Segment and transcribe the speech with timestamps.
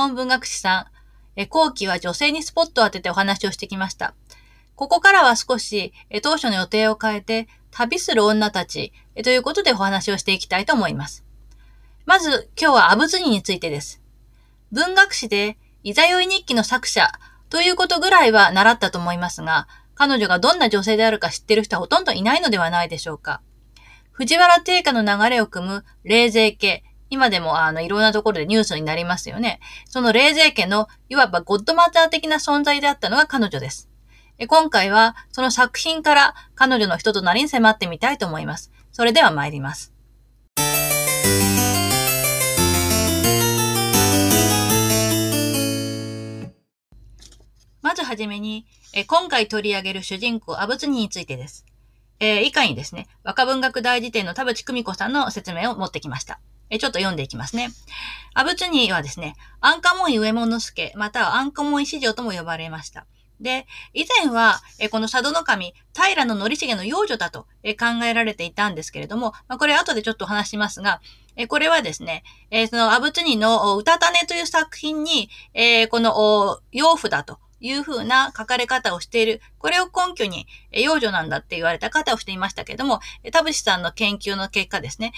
[0.00, 0.88] 本文学史さ
[1.36, 1.48] ん。
[1.48, 4.14] 後期は女性にスポットを当ててお話をしてきました。
[4.74, 11.24] ここからは少し、当初の予定を変えて、旅する女たち、ということでお話をしていきたいと思います。
[12.06, 14.00] まず、今日はアブズニについてです。
[14.72, 17.12] 文学史で、いざよい日記の作者
[17.50, 23.42] ということぐらいは習ったと思いますが、彼女がどんな女性であるか知ってる人はほとんどいないのではないでしょうか。
[24.12, 29.60] 藤原定家の流れを組む霊税家、今でもあのいろんなところでニュースになりますよね。
[29.86, 33.90] その霊税家のいわばゴッドマザー的な存在であったのが彼女です。
[34.48, 38.72] 今回はその作品から彼女の人となりに迫ってみたいと思います。
[38.92, 39.92] それでは参ります。
[47.82, 48.66] まずはじめに、
[49.06, 51.64] 今回取り上げる主人公、アブツニについてです。
[52.20, 56.40] えー、以下にですね、若文学大辞典の田淵久美子さんの説明を持ってきました。
[56.70, 57.70] えちょっと読んでいきますね。
[58.32, 63.06] アブツニはですね、アンカモイ上物助、またはアンカモイ市場とも呼ばれました。
[63.40, 71.00] で、以前は、えこの佐渡の神、平の則重の幼女だと、え考えられていたんですけれども、まあ、これ後でちょっとお話しますが、
[71.36, 79.40] えこれはですね、えそのアブツニの歌種という作品に、えこの養父だというふうな書かれ方をしている。
[79.58, 83.00] これを根拠に、幼女なんだって言われた方をしていましたけども、
[83.32, 85.12] 田淵さんの研究の結果ですね、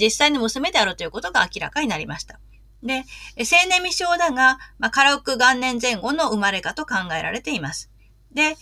[0.00, 2.40] 実際の娘であるということが明らかになりました。
[2.82, 3.04] で、
[3.38, 7.90] 青年未生だが、まあ、カラウク元年前後の生まれかと考えられています。
[8.32, 8.56] で、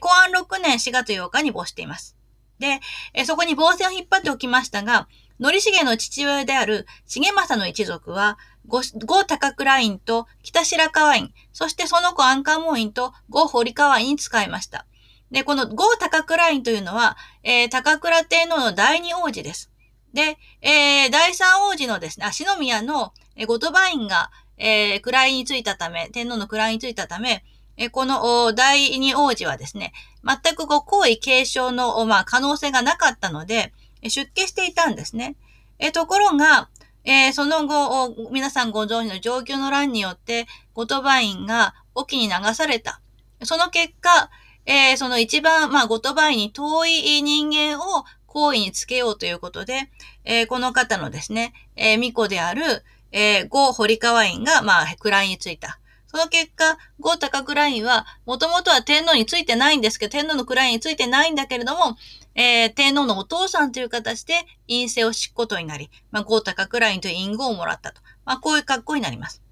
[0.00, 2.16] 公安6年4月8日に没しています。
[2.58, 2.80] で、
[3.26, 8.38] そこに防線を引っ張っておきましたが、則重の父親である重政の一族は、
[8.68, 8.82] ゴ
[9.24, 14.86] 高倉院と北白川院、そしてその子安官門院と郷堀川院に使いました。
[15.30, 19.70] で、この郷高倉院というのは、えー、高倉天皇の第二王子です。
[20.12, 27.44] で、えー、第三王子のですね、足宮の、えー、後鳥羽院が、えー、位についたため、天皇の位についたため、
[27.76, 29.92] えー、この第二王子はですね、
[30.24, 33.72] 全くこう、皇位継承の、まあ、可能性がなかったので、
[34.02, 35.36] 出家していたんですね。
[35.78, 36.68] えー、ところが、
[37.06, 43.00] えー、その後、皆さんご存知の状況の乱によって、後鳥羽院が沖に流された。
[43.44, 44.28] その結果、
[44.66, 49.88] えー、その一番、まあ、後鳥羽院に遠い人間を行為につけようということで、
[50.24, 55.78] えー、この方のですね、えー、巫女である、えー、郷堀川院が、まあ、位についた。
[56.08, 61.96] その結果、郷高倉院は、もともとは天皇についてないんですけど、天皇の位についてないんだけれども、
[62.36, 64.34] えー、天皇のお父さんという形で
[64.68, 68.02] 陰性を敷くことになり、まあ、ゴータカクラインという隠語をもらったと。
[68.26, 69.42] まあ、こういう格好になります。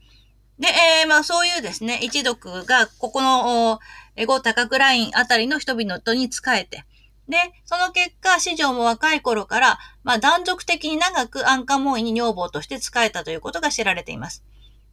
[0.59, 3.81] で、えー、まあ、そういうですね、一族が、ここの、
[4.17, 6.85] えゴータカクラインあたりの人々に仕えて、
[7.29, 14.45] で、その結果、市場も若い頃から、まあ、断続的に長く安価門院に女房として仕えたということが知られています。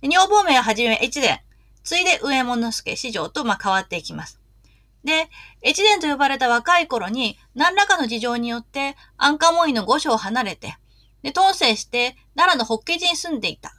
[0.02, 1.44] 女房名ははじめ越前、
[1.84, 4.41] ついで上物助市場と、まあ、変わっていきます。
[5.04, 5.30] で、
[5.66, 10.78] 越前と呼ばれた若い頃に、何らかの事情によって、安価門院の御所を離れて、
[11.24, 13.74] で、当選して奈良の法華寺に住んでいた。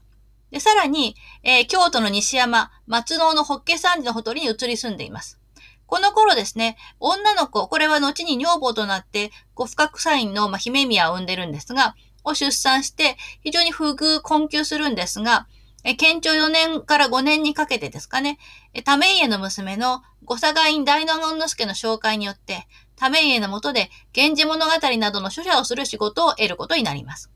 [0.51, 5.39] で、さらに、えー、京都の西山、松野の法華山寺のほとりに移り住んでいます。
[5.87, 11.95] この頃ですね、女の子、これは後に女房となって、ご不覚サインの、まあ、姫宮を産んでるんですが、
[12.25, 15.47] を出産して、非常に不遇困窮するんですが、
[15.85, 18.39] え、県庁4年から5年にかけてですかね、
[18.73, 22.67] え、ため家の娘の五佐賀院大納言之助の紹介によって、
[22.97, 27.31] ため家のもとで源氏物語などの書写をする仕事を得ることになります。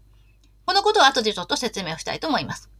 [0.64, 2.70] このことを後でちょっと説明をしたいと思います。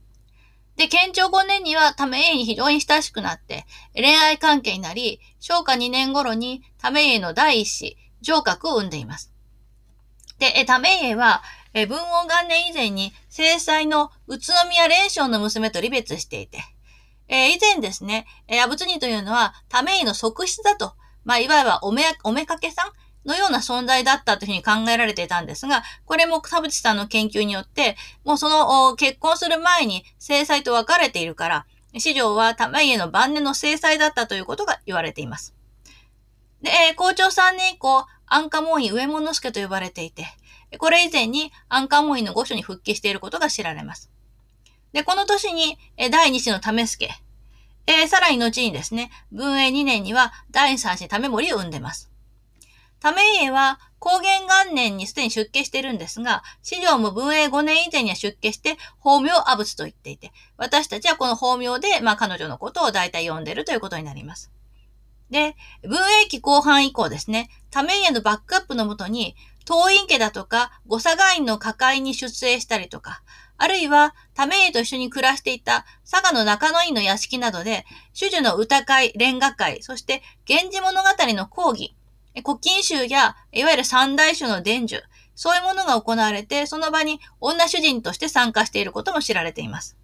[0.77, 9.33] で、県庁5年にはため家に非常に親しくなって、恋愛関係になり、昭和2年頃にため家の第一子、上格を生んでいます。
[10.39, 11.42] で、ため家は、
[11.78, 16.61] え文王元年以前に、正妻の宇都宮蓮章の娘と離別していて、
[17.28, 20.95] え、以前ですね、えー、アブツニというのは、ための側室だと、
[21.25, 22.83] まあ、いわゆるおめ、おめかけさ
[23.27, 31.67] んのような存在だったというふうに考えられていたんですが、これも田淵さんの研究によって、もうその結婚する前に正妻と別れているから、
[31.99, 35.55] 史上は玉家の晩年の正妻だったということが言われています。
[36.63, 40.27] で、えー、校長3年以降、安価門院上物助と呼ばれていて、
[40.78, 44.10] これ以前に安価門院の御所に復帰していることが知られます。
[44.92, 45.78] で、この年に、
[46.10, 47.09] 第2子の為助、
[47.86, 52.10] えー、さらに後にですね、文永2年には第3子為盛を生んでます。
[53.01, 64.51] 為家は高原元年にすでに出家しているんですが、史上も文永5年以前には出家して、法名阿仏と言っていて、私たちはこの法名で、まあ彼女のことを大体呼んでいるということになります。
[65.30, 69.36] で、文永期後半以降ですね、為家のバックアップのもとに、
[69.66, 73.22] 東院家だとか、御佐賀院の抱えに出征したりとか、
[73.59, 81.97] あるいは、為家と一緒に暮らしていた佐賀の中野院の屋敷などで、主樹の歌会、連歌会、そして源氏物語の講義、
[82.45, 85.03] 古今集や、いわゆる三大種の伝授、
[85.34, 89.97] そういうものが行われて、その場に女主人として参加していることも知られています。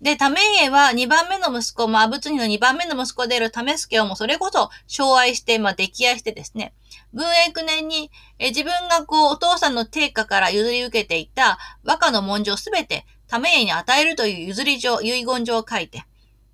[0.00, 6.72] で、為家は2番目の息子、まあ、仏にの2番目の息子である為助をもそれこそ昭愛して、まあ、溺愛してですね、
[7.12, 16.04] 文永9年に、え自分がこう、お父さんの定家から譲り受けていた和歌の文書すべて、為家に与えるという譲り状、遺言状を書いて、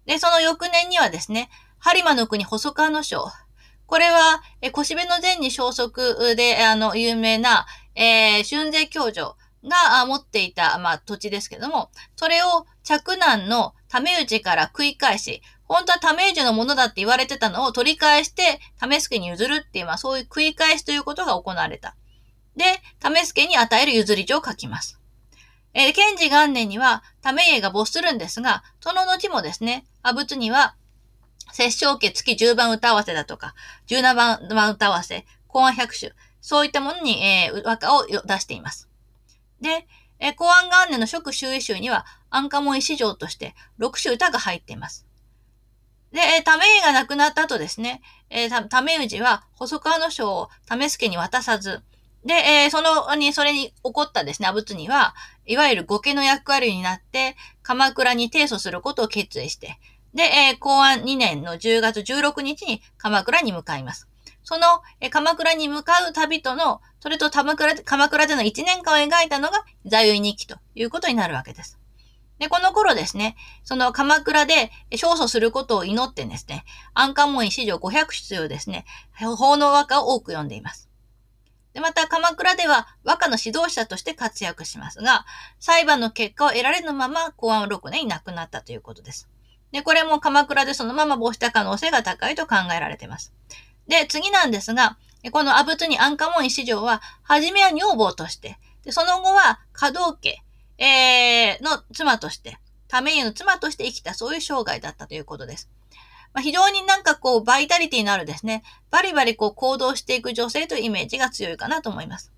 [0.06, 1.50] で、その翌年にはですね、
[1.82, 3.26] 播磨の国細川の章。
[3.87, 9.37] これは、え、腰部の前に消息で、あの、有名な、えー、春税教場。
[9.64, 21.96] が持っていた、まあ、土地ですけども、それを着男の為内から食い返し、本当は為内のものだって言われてたのを取り返して、為助に譲るっていう、まあそういう繰り返しということが行われた。
[22.56, 22.64] で、
[23.00, 25.00] 為助に与える譲り状を書きます。
[25.72, 30.76] えー、検事元年には、為家が没するんですが、その後もですね、阿仏には、
[31.52, 33.55] 摂政家月10番歌合わせだとか、
[33.88, 38.88] 17番歌合わせ、公安百首、そういったものに、えー、和歌を出しています。
[39.61, 39.87] で、
[40.21, 45.06] え、公安元年の職周囲集には、安価門石城として6首歌が入っています。
[46.12, 51.83] で、えー、為が亡くなった後ですね、えー、為氏は細川の章を為助に渡さず、
[52.25, 52.33] で、
[52.67, 55.15] え、その、に、それに起こったですね、阿仏には、
[55.45, 59.79] いわゆる御家の役割になって、鎌倉に提訴することを決意して、
[60.15, 64.09] で、え、公安2年の10月16日に鎌倉に向かいます。
[64.43, 64.67] その、
[65.01, 71.79] え、鎌倉に向かう旅との、それと鎌倉鎌倉での1年間を描いたのが、座右日記ということになるわけです。
[72.39, 76.65] で、この頃ですね、その鎌倉で勝訴することを祈ってですね、
[76.95, 78.87] 安価門院史上500出をですね、
[79.37, 80.89] 法の和歌を多く読んでいます。
[81.75, 85.27] で、また鎌倉では和歌の指導者として活躍しますが、
[85.61, 89.29] 裁判の結果を得られぬまま公安6年に亡くなったということです。
[89.73, 93.35] で、これも鎌倉でそのまま没した可能性が高いと考えられています。
[93.89, 94.97] で、次なんですが、
[95.31, 100.43] この阿仏に安価門院史上は、はじめは女房として、でその後は華道家、
[100.79, 105.71] えー、の妻として、ため家の妻として生きたそういう生涯だったということです。
[106.35, 112.33] まあ、非常になんかこう、バイタリティのあるですね、バリバリこう行動していく女性というイメージが強いかなと思います。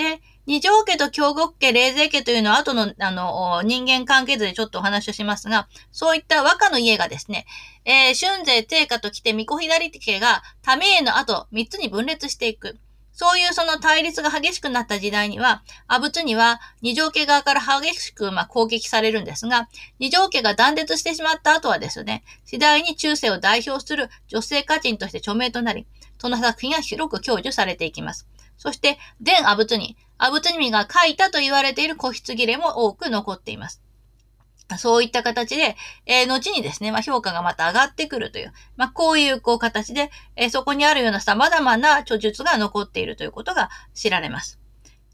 [0.00, 7.44] で、二条家と京極家、霊勢家というのは後の、あの、人間関係図でちょっとお話をしますが、そういった和歌の家がですね、
[7.84, 12.78] えー、春勢、定家と来て、巫女左家が、ため家の後、三つに分裂していく。
[13.12, 19.68] そういうその対立が激しくなった時代には、阿仏には二条家側から激しくま攻撃されるんですが、
[19.98, 25.86] 二条家が断絶してしまった後はですね、次第に中世を代表する女性歌人として著名となり、
[26.18, 28.26] その作品が広く享受されていきます。
[28.60, 33.82] そして、伝阿仏に、阿仏にが書いたと言われている古筆切れも多く残っています。
[34.76, 44.60] そういった形で、えー、後にですね、まあ、評価がまた上がってくるという、まあ、こういう、こう、形で、えー、そこにあるような様々な著述が残っているということが知られます。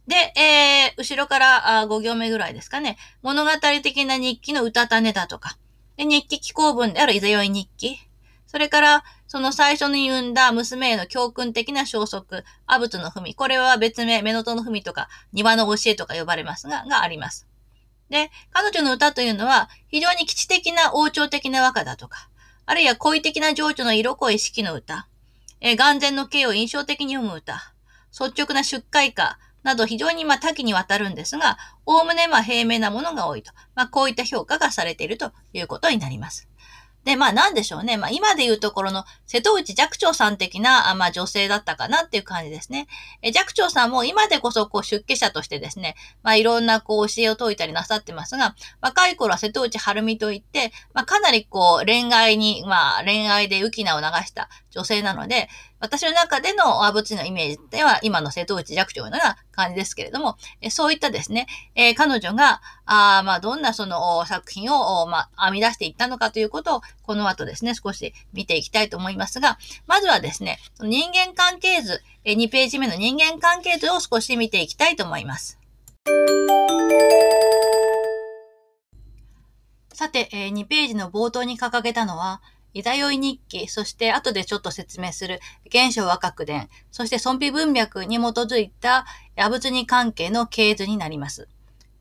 [0.09, 3.51] で、えー、後ろからあ5行目ぐらいですかね、物語
[3.83, 5.57] 的な日記の歌種だとか、
[5.97, 7.99] で日記寄稿文であるいざよい日記、
[8.47, 17.47] それから、その最初に産んだ娘への教訓的な消息、阿仏の文、これは別名、目のとの文とか、庭の教えとか呼ばれますが、があります。
[18.09, 22.29] で、彼女の歌というのは、非常に基地的な王朝的な和歌だとか、
[22.67, 25.09] あるいは恋的な情緒の色濃い式の歌、
[25.61, 27.75] えー、眼前の景を印象的に読む歌、
[28.13, 33.53] 率直な出会歌など非常にまあ多岐にわたるんですが、おおむねまあ平面なものが多いと。
[33.75, 36.49] まあこういった評価がされているということになります。
[37.07, 37.97] で、まあなんでしょうね。
[37.97, 42.89] まあ今で言うところの瀬戸内寂聴さん的な、まあ女性だったかなっていう感じですね。
[43.23, 45.95] え寂聴さんも今でこそこう出家者としてですね、
[46.25, 55.49] まあいろんなこう教えを説いたりなさってますが、若い頃は瀬戸内晴美といって、まあかなりこう恋愛に、まあ恋愛で浮き名を流した女性なので、
[55.79, 75.59] 私の中での阿仏のイメージでは今の瀬戸内寂聴のような感じですけれども、えそういったですね、え、彼女が、あまあどんなその作品を、まあ、編み出していったのかということを、この後ですね、少し見ていきたいと思いますが、まずはですね、人間関係図、え2ページ目の人間関係図を少し見ていきたいと思います。
[79.93, 82.41] さて、え2ページの冒頭に掲げたのは、
[82.77, 85.41] いざよい日記、そして後でちょっと説明する
[85.73, 91.49] 原書和格伝、そして尊卑文脈に基づいた阿仏に関係の系図になります。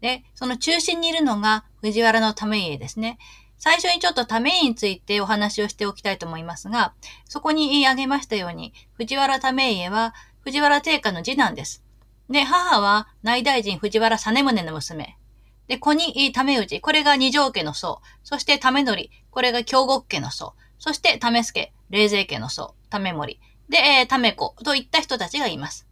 [0.02, 3.18] で、その中心にいるのが藤原の為家ですね。
[3.58, 11.86] 最初にちょっと為家についてお話をしておきたいと思いますが、そこに言い上げましたように、藤原為家は藤原定家の次男です。
[12.30, 15.18] で、母は内大臣藤原実宗の娘。
[15.68, 18.02] で、子に、ためうち、これが二条家の層。
[18.24, 20.54] そして、ためのり、これが京極家の層。
[20.80, 22.76] そして、ためすけ、霊勢家の層。
[22.90, 23.40] ためもり。
[23.70, 25.88] で、えー、ため子といった人たちがいます。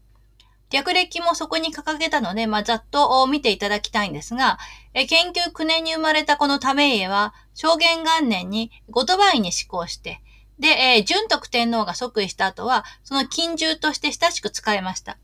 [0.73, 4.57] 略歴もそこに掲げたので、まあ、ざっと見ていただきたいんですが、
[4.95, 10.21] え研究9年に生まれたこのため家は、証言元年に後鳥羽院に施行して、
[10.59, 15.17] で、えー、純徳天皇が即位した後は、その近従として親しく使いました。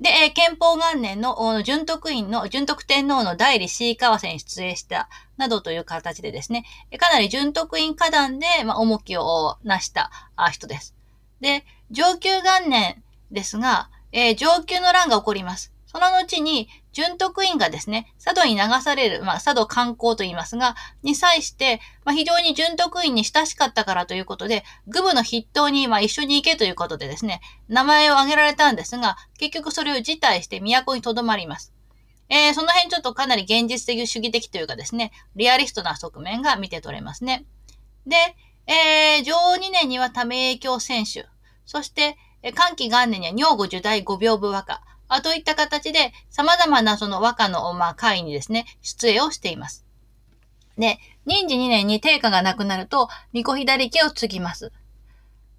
[0.00, 6.64] で、えー、憲法元年の純徳院の純徳天皇の代理 C 為替に出演した、などという形でですね、
[6.98, 10.10] かなり純徳院花壇で、まあ、重きをなした
[10.52, 10.94] 人です。
[11.40, 15.72] で、上級元年ですが、えー、上級の乱が起こります。
[15.86, 31.74] その後に、純徳院がですね、佐渡に流される、まあ、佐渡観光と言いますが、に際して、まあ、非常に純徳院に親しかったからということで、愚部の筆頭に、まあ、一緒に行けということでですね、名前を挙げられたんですが、結局それを辞退して都に留まります。
[32.28, 37.44] えー、その辺ちょっとかなり現実的主義的というかですね、リアリストな側面が見て取れますね。
[38.06, 38.16] で、
[38.66, 41.26] えー、上2年には多名影響選手、
[41.66, 42.16] そして、
[42.54, 49.84] 寒気元年には尿後受代五秒部和歌、あといった形で様々なその和歌の、まあ、会にですね、出演をしています。
[50.76, 54.72] で、任時2年に定価がなくなると、巫女左家を継ぎます。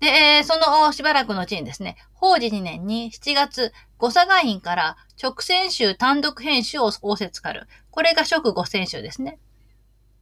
[0.02, 7.68] で、そのしばらくのうちにですね、法事2年に7月、御佐賀院から直選集単独編集を仰せつかる。
[7.92, 9.40] これが職御選集ですね。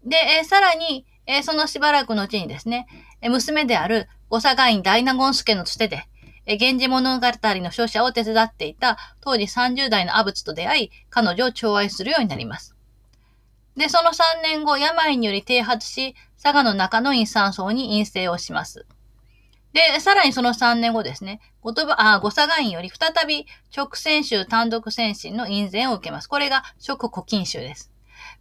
[0.06, 1.06] で、さらに、
[1.44, 2.86] そのしばらくのうちにですね、
[3.22, 6.08] 娘である御佐賀院大納言助のつてで、
[6.46, 12.76] え源氏物語の書者を手伝っていた当時30代の阿仏と出会い、彼女を寵愛するようになります。
[13.78, 18.86] で、その3年後、病により剃発し、佐賀の中野院山荘に陰性をします。
[19.74, 26.28] で、さらにその3年後ですね、ごとば、あ、ご佐賀院より再び直選集単独選審の院前を受けます。
[26.28, 27.92] これが直古今集です。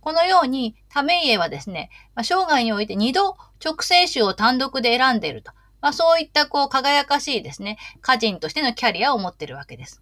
[0.00, 1.88] このように、為家はですね、
[2.23, 5.52] 生涯において2度直選集を単独で選んでいると。
[5.83, 10.01] まあそういったこう輝かしいですね、歌人としてのキャリアを持ってるわけです。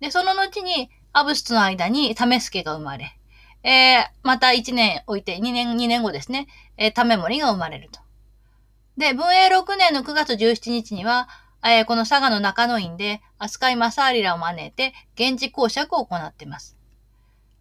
[0.00, 3.16] で、その後に、アブスツの間にタメスケが生まれ、
[3.62, 8.00] えー、また1年置いて、2年、2年後ですね、えー、タメモリが生まれると。
[8.98, 11.28] で、文永6年の9月17日には、
[11.64, 16.76] えー、この佐賀の中野院で、飛鳥井正有らを招いて、源氏公爵を行っています。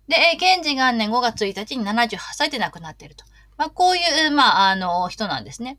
[0.08, 3.24] で、えー、源氏元年5月1日に78歳で亡くなっていると。
[3.58, 5.78] まあ、こういう、まあ、あの、人なんですね。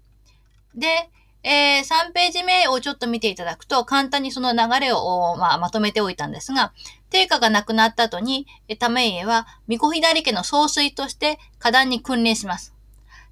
[0.75, 1.11] で、
[1.46, 6.72] えー、3ページ目をちょっと見ていただくと、簡単にその流れを、まあ、まとめておいたんですが、
[7.10, 12.74] 定価がなくなった後に、為家は、巫女左家の総帥として花壇に君臨します。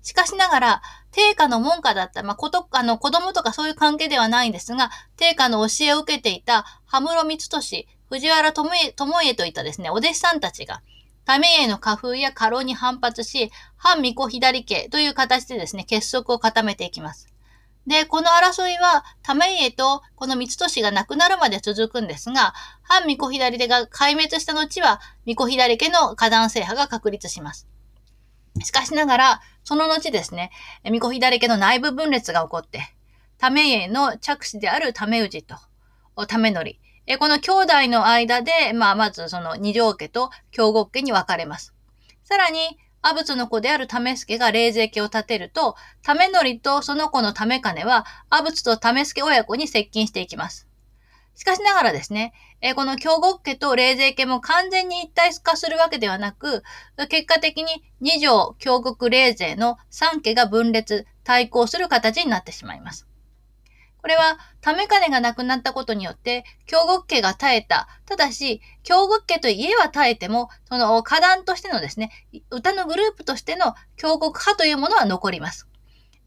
[0.02, 10.82] しかしながら、定価の門下だった、まあ、こと、あの、子供とかそういう関係ではないんですが、定価の教えを受けていた、羽室光俊、藤原智家ともえといったですね、お弟子さんたちが、
[11.24, 17.31] 為家の家風や家老に反発し、反巫女左家という形でですね、結束を固めていきます。
[17.86, 27.66] で、この争いは、為家とこの三利が亡くなるまで続くんですが、反巫女左手が壊滅した後は、巫女左家の花壇制覇が確立します。
[28.62, 30.50] しかしながら、その後ですね、
[30.84, 32.94] 巫女左家の内部分裂が起こって、
[33.38, 35.56] 為家の着手である為氏と、
[36.16, 36.76] 為則。
[37.18, 41.74] この兄弟の間で、まあ、まずその二条家と京極家に分かれます。
[42.22, 50.68] さらに、阿仏の子である為助が霊勢家を立てると、為則とその子の為金は、阿仏と為助親子に接近していきます。
[51.34, 56.62] しかしながらですね、えこの京極家と霊勢家も完全に一体化するわけではなく、
[57.08, 63.08] 結果的に二条京極霊勢の三家が分裂、対抗する形になってしまいます。
[64.02, 67.86] これは、ため金がなくなったことによって、京極家が耐えた。
[68.04, 72.10] ただし、京極家と家は耐えても、その花壇としてのですね、
[72.50, 75.68] 歌のグループとしての京極派というものは残ります。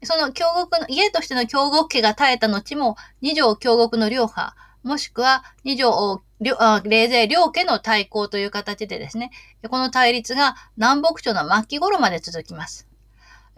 [0.04, 9.30] その京極の、家としての京極家が耐えた後も、二条京極の両派、もしくは二条霊勢両家の対抗という形でですね、
[9.68, 12.85] この対立が南北朝の末期頃まで続きます。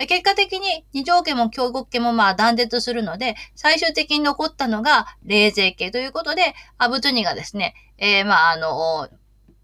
[0.06, 9.08] 結果的に二条家も京極家もまあ断絶するので、最終的に残ったのが霊勢家ということで、阿仏にがですね、えー、まああの、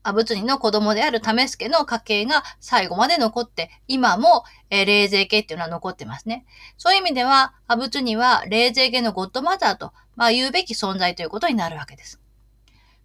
[0.03, 6.45] 阿仏にの子供である為助の家系が最後まで残って、今も、えー、霊勢家っていうのは残ってますね。
[6.77, 12.24] そういう意味では、阿仏には霊勢家のゴッドマザーと、まあ言うべき存在ということになるわけです。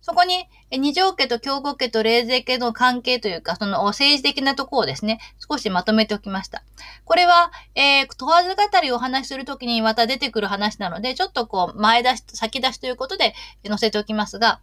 [0.01, 6.63] そこに、二条家と京極家と霊勢家の関係というか、その政治的なところをですね、少しまとめておきました。
[7.03, 13.33] これは、えー、問わず語りをお話しするときにまた出てくる話なので、ちょっとこう、前出し、先出しということで
[13.67, 14.61] 載せておきますが、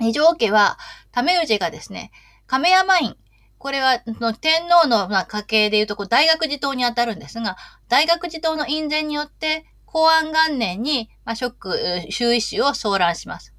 [0.00, 0.78] 二条家は、
[1.12, 2.10] 為氏がですね、
[2.46, 3.16] 亀山院、
[3.58, 7.56] これは、天皇の家系でいうと、大学寺島にあたるんですが、
[7.88, 11.78] 大学寺島の院宣によって、公安元年に、まあ、職、
[12.10, 13.53] 修一集を騒乱します。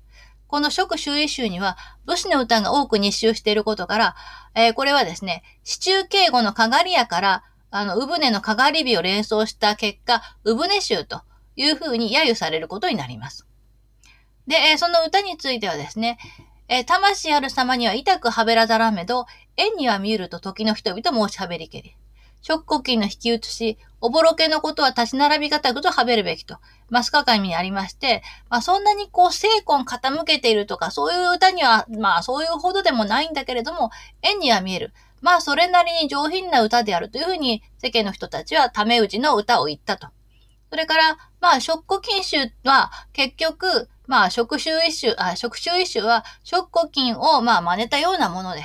[0.48, 4.16] この職修一集には、武士の歌が多く日集していることから、
[4.54, 11.24] えー、これはですね、市中敬語のかがり屋から、あの、産船のかがり火を連想した結果、産船集と
[11.56, 13.46] いうふうに揶揄されることになります。
[14.48, 16.18] で、えー、その歌についてはですね、
[16.68, 19.25] えー、魂ある様には痛くはべらざらめど、
[19.58, 21.96] 縁には見えると時の人々申しはべりけり。
[22.42, 26.58] 食古今の引き写し、おぼろけのことは立ち並びがたくとはべるべきと、
[26.92, 33.90] マスカ紙にありまして、まあそんなにこう精魂傾けているとか、そういう歌には、まあそういうほどでもないんだけれども、
[34.22, 34.94] 縁には見える。
[35.22, 40.10] まあそれなりに上品な歌であるというふうに世間の人たちはため打ちの歌を言ったと。
[40.70, 48.62] それから、まあ、食古今集は結局、まあ、食臭一種、あ、食臭一種は、食古今を、まあ、真似たようなもので、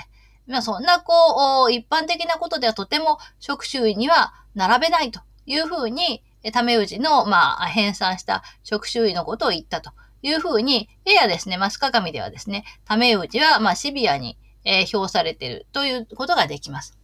[0.46, 9.92] まあ、そんな、こう、一般的なことではとても、食臭には並べないというふうに、タメウジの、まあ、編纂した食臭医のことを言ったと
[10.22, 16.98] いうふうに、ややですね、マスカ紙ではですね、タメウジは、まあ、シビアに、えー、表されているということができます。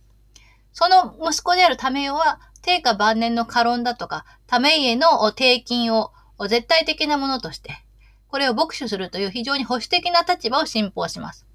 [0.73, 6.13] その息子であるタメウは、定価晩年の過論だとか、タメイエの定金を
[6.49, 7.83] 絶対的なものとして、
[8.29, 11.47] これを牧首するという非常に保守的な立場を信奉します。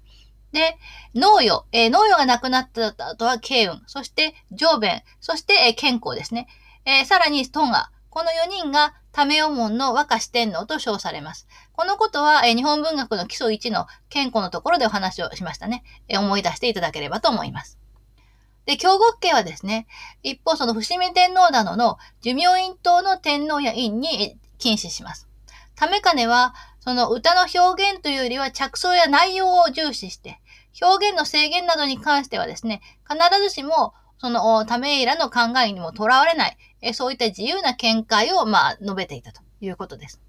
[0.52, 0.76] で、
[1.14, 6.46] 農業、えー、農業がなくなった後は慶運、そして上弁、そして、えー、健康ですね。
[6.84, 11.46] えー、さらにトンガ、この4人がタメオ門の和歌四天皇と称されます。
[11.72, 15.84] このことは、えー、日本文学の基礎1の健康のところでお話をしましたね。
[16.08, 17.78] えー、思い出していただければと思います。
[18.64, 19.86] で、京極家はですね、
[20.22, 25.28] 一方その伏見天皇などの寿命院等の天皇や院に禁止します。
[25.74, 30.40] ためかねは、その歌の表現というよりは着想や内容を重視して、
[30.80, 40.20] 表現の制限などに関してはですね、必ずしも、その、ためいらの考えにもとらわれない、えそういった自由な見解を、まあ、述べていたということです。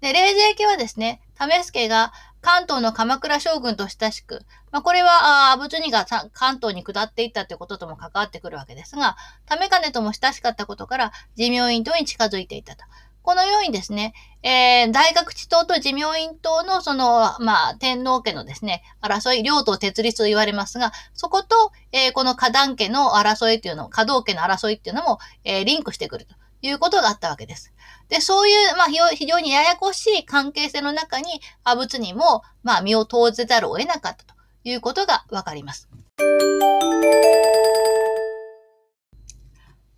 [0.00, 12.84] で、霊泉家はですね、為助が関東の鎌倉将軍と親しく、まあ、これは、阿武津が関東に下っていったということとも関わってくるわけですが、為金とも親しかったことから、寿命院等に近づいていたと。
[13.28, 27.74] このようにですね、えー、大学地党と寿命院党のその、まあ、天皇家のですね、争い、両党鉄立と言われますが、そこと、えー、この花壇家の争いというの、華道家の争いっていうのも、えー、リンクしてくるということがあったわけです。
[28.08, 35.86] で、そういう、まあ、非常にややこしい関係性の中に、阿仏にも、まあ、身を投じざるを得なかったということがわかります。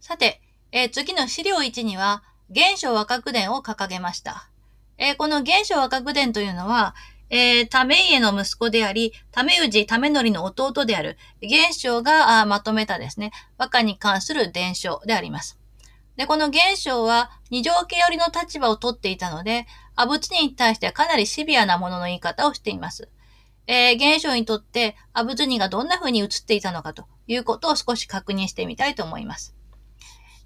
[0.01, 0.41] さて、
[0.73, 4.49] えー、次の資料1には、原初和歌伝を掲げました。
[4.99, 6.95] えー、この原初和歌伝というのは、
[7.31, 15.59] えー、ため家の息子であり、ため氏ためのりの弟である、原初がまとめたですね、和歌に関する伝承であります。
[16.17, 23.09] で、この現象は二条家寄りの立場をとっていたので、阿仏に対してはかなりシビアなものの言い方をしています。
[23.69, 29.55] えー、現象にとって阿仏にがどんな風に映っていたのかということを少し確認してみたいと思います。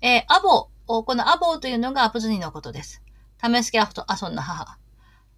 [0.02, 3.02] えー、アボ、このアボーというのが阿仏にのことです。
[3.42, 4.78] 試すけアフトアソンの母。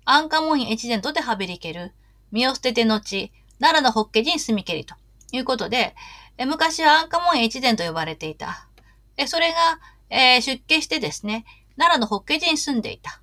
[0.04, 1.92] アンカモンイ越前とてはべりける。
[2.32, 4.94] 身を捨てて後、奈良のホッケ人住みけりと
[5.32, 5.94] いうことで、
[6.38, 8.68] え昔はアンカモンイ越前と呼ばれていた。
[9.16, 9.56] えそれが、
[10.10, 11.44] えー、出家してですね、
[11.76, 13.20] 奈良の法華寺に住んでいた。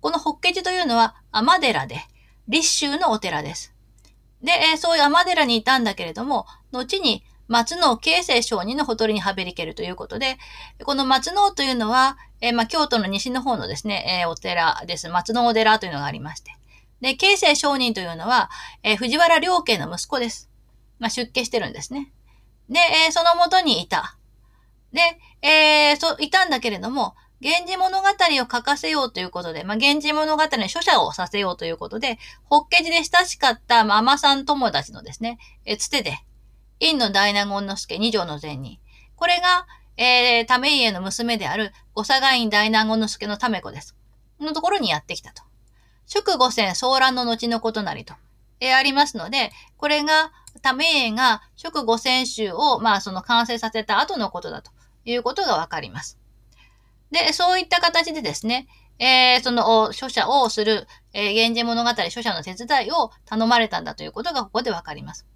[0.00, 2.00] この法華寺というのは天寺で、
[2.48, 3.74] 立宗のお寺です。
[4.42, 10.38] で、えー、そういう天寺にいたんだけれども、後に松野慶生上人のほとりにはべりけるということで、
[10.84, 15.08] この松野というのは、えー、まあ、京都の西の方のですね、えー、お寺です。
[15.08, 16.52] 松野お寺というのがありまして。
[17.00, 18.50] で、慶生上人というのは、
[18.84, 20.48] えー、藤原良家の息子です。
[21.00, 22.12] まあ、出家してるんですね。
[22.68, 24.16] で、えそのもとにいた。
[24.92, 25.00] で、
[25.42, 36.20] えー、そう、いたんだけれども、源氏物語を書かせようということで、まあ、源氏物語の書写をさせようということで、ホッケ寺で親しかったママさん友達のですね、えつてで、
[36.80, 38.80] 院の大納言之助二条の前に、
[39.16, 39.66] これが、
[39.96, 43.94] えー、ため家の娘である、御佐賀院大納言之助のため子です。
[44.40, 45.42] のところにやってきたと。
[46.06, 48.14] 祝五千騒乱の後のことなりと、
[48.58, 54.72] えー、ありますので、これが、ため家が祝五千集を、まあ、その完成させた後のことだと。
[55.04, 56.18] いうことがわかります。
[57.10, 65.26] で、そういった形でですね、えー、その、書写をする、えー、源氏物語書写の手伝いを頼まれたんだということがここでわかります。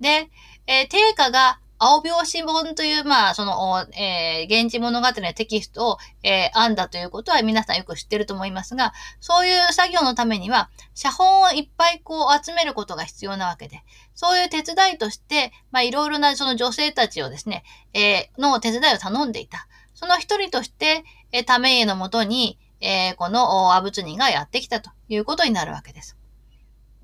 [0.00, 0.30] で、
[0.70, 13.82] えー、定価が青拍子本という、まあ、その、えー、源氏物語のテキストを、えー、編んだということは皆さんよく知ってると思いますが、そういう作業のためには、写本をいっぱいこう集めることが必要なわけで、
[14.14, 19.66] そういう手伝いとして、まあ、いろいろなその女性たちをですね、えー、の手伝いを頼んでいた。
[19.94, 21.02] その一人として、
[21.32, 26.16] えー、ため家のもとに、えー、このアブツニがやってきたということになるわけです。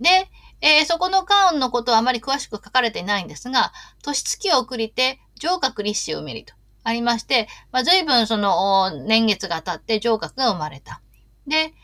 [0.01, 0.29] で、
[0.61, 11.03] えー、そこのカーンのことはあまり詳しく書かれていないんですが、年月を送りて、上閣立子を埋めりとありまして、まあ、随分その年月が経って上閣が生まれた。
[11.47, 11.75] で、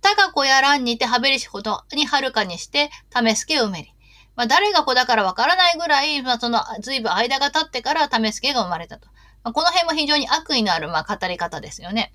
[0.00, 3.94] 高子や蘭にてはべりしほどにはるかにして、試すけを埋めり。
[4.34, 9.08] まあ、誰が子だからわからないぐらい、まあ、その随分間が経ってから試すけが生まれたと。
[9.44, 12.14] まあ、この辺も非常に悪意のある、まあ、語り方ですよね。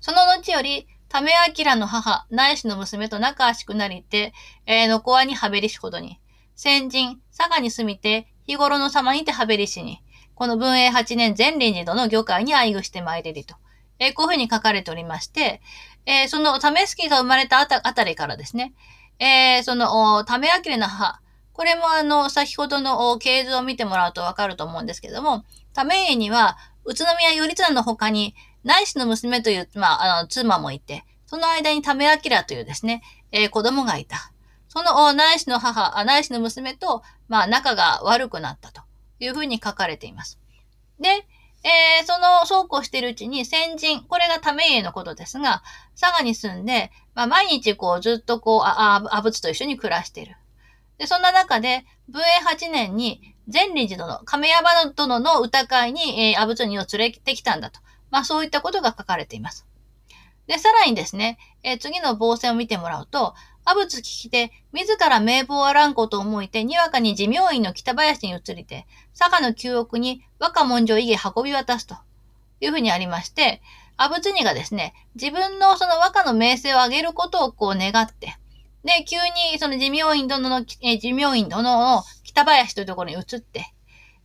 [0.00, 4.32] その後より、ためあきらの母、ないしの娘と仲悪しくなりて、
[4.64, 6.20] えー、のこわにはべりしほどに、
[6.54, 10.02] 先人、佐賀に住みて、日頃の様にてはべりしに、
[10.36, 13.56] この文永八年前臨時度の魚介に愛遇して参れりと、
[13.98, 15.60] えー、こういうふうに書かれておりまして、
[16.06, 18.72] えー、そのためすきが生まれたあたりからですね、
[19.18, 21.20] えー、その、ためあきれの母、
[21.52, 34.32] これもあの、先ほどの系図を見てもらうとわかると思うんですけども、ため家には、宇都宮頼綱の他に、内子の娘という、まあ、あの、妻もいて、その間にためあきらというですね、えー、子供がいた。
[34.68, 38.82] その内子の母、内子の娘と、まあ、仲が悪くなったと
[39.18, 40.38] いうふうに書かれています。
[41.00, 41.08] で、
[41.62, 45.62] えー、その、そうこうしているうちに先人、これがため家のことですが、
[45.98, 50.36] 佐賀に住んで、まあ、毎日こう、ずっとこう、あ、あ、あぶつと一緒に暮らしている。
[50.98, 57.80] で、そんな中で、文永8年に、前理寺殿、亀山殿の歌会に、えー、阿仏にを連れてきたんだと。
[58.10, 59.66] まあそういったことが書かれています。
[60.46, 71.94] で、さらにですね、えー、次の防線を見てもらうと、阿仏聞きて、自ら名簿をあらんことを思いて、にわかに寺明院の北林に移りて、佐賀の旧屋に若文書家運び渡すと
[72.60, 73.62] いうふうにありまして、
[73.96, 78.34] 阿仏にがですね、自分のその和歌の名声を上げることをこう願って、
[78.82, 79.18] で、急
[79.52, 83.72] にその寺明院殿の、え寺明院殿の北林というところに移って、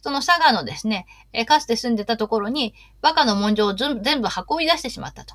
[0.05, 5.33] その佐賀のですね、えかつて住んでたところに、和歌の文書を全部運び出してしまったと。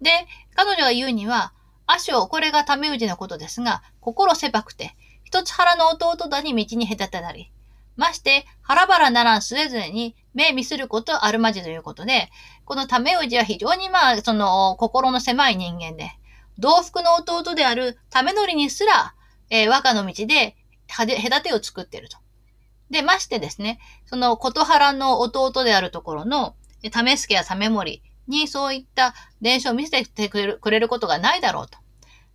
[0.00, 0.12] で、
[0.54, 1.52] 彼女が言うには、
[1.86, 7.50] 足を、これがタメウジのことですが、心狭くて、一つ腹の弟だに道に隔てなり、
[7.96, 12.30] まして、腹腹ならんすれぞれに目見することあるまじということで、
[12.66, 16.12] このタメウジは非常にまあ、その、心の狭い人間で、
[16.58, 19.16] 同福の弟であるためのりにすら、
[19.50, 20.54] えー、和歌の道で
[20.86, 22.18] 隔てを作っていると。
[22.94, 26.54] で、ましてですね、その琴原の弟であるところの、
[26.92, 31.78] ためすけやためもりにそういった伝承を見せてくれるくれることがないだろうと。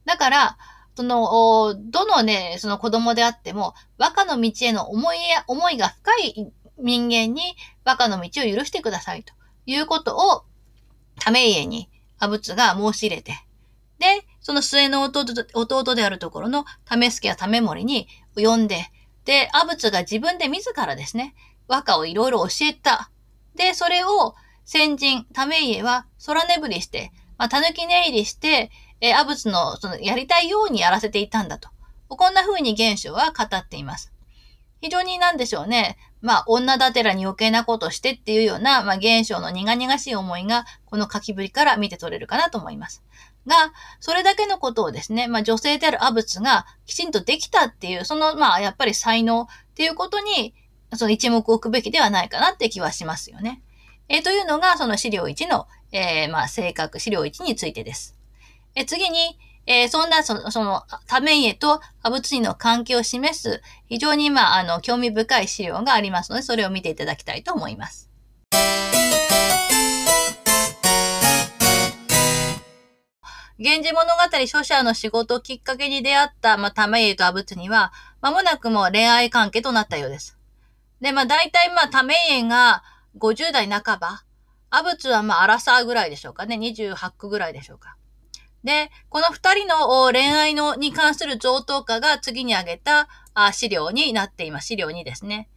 [0.03, 0.57] だから、
[0.95, 7.41] その、どのね、その子供であっても、和歌の道への思いや、思いが深い人間に
[7.85, 9.33] 和歌の道を許してくださいと
[9.65, 10.43] いうことを、
[11.21, 13.31] ため家に阿仏が申し入れて、
[13.99, 18.91] で、その末の弟弟であるところの為助や為森に呼んで、
[19.29, 21.35] で、阿仏が自分で自らですね、
[21.67, 23.11] 和歌をいろいろ教えた。
[23.53, 24.33] で、それを
[24.65, 31.69] 先人、為家は空眠りして、まあ、狸寝入りして、え阿仏のそのやりたいようにやらせていたんだと。
[32.07, 34.11] こんな風に原書は語っています。
[34.81, 35.99] 非常になんでしょうね。
[36.21, 43.03] まあ、女だてらに余計なことしてっていうような、まあ、現象の苦々しい思いが、この書きぶりから見て取れるかなと思います。
[43.49, 50.53] が、それだけのことをですね、まあ女性であるアブツがきちんとできたっていう、そのまあやっぱり才能っていうことに、
[50.95, 53.61] その一目置くべきではないかなって気はしますよね。
[54.07, 58.15] えー、というのが、その資料1の、えー、まあ性格、資料1についてです。
[58.75, 68.09] えー、次に、えー、そんな、その、その、多面へとアブツニの関係を示す、非常に、まあ、あの、興味深い資料がありますので、それを見ていただきたいと思います。
[73.59, 77.91] 源氏物語書者の仕事をきっかけに出会った、まあ、玉家と阿仏には、
[78.21, 80.37] まもなくも恋愛関係となったようです。
[81.01, 82.83] で、まあ、大体、まあ、玉家が
[83.17, 84.23] 50代半ば、
[84.69, 86.55] 阿仏は、まあ、アラサーぐらいでしょうかね。
[86.55, 87.97] 28区ぐらいでしょうか。
[88.63, 93.09] で、この二人の恋愛のに関する贈答歌が次に挙げた
[93.51, 94.67] 資料になっています。
[94.67, 95.49] 資料にですね。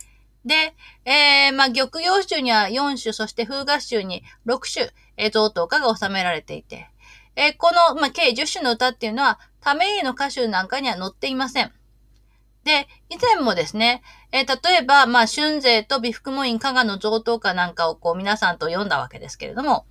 [0.44, 6.91] で、えー、まあ、玉葉集には4種、そして風合集に6種、贈答歌が収められていて、
[7.36, 11.72] えー、この、まあ、計10種の歌っていうのは、ため家の歌集なんかには載っていません。
[12.64, 19.84] で、以前もですね、えー、例えば、まあ、春勢と美福門院加賀の贈答歌なんかをこう皆さんと読んだわけですけれども、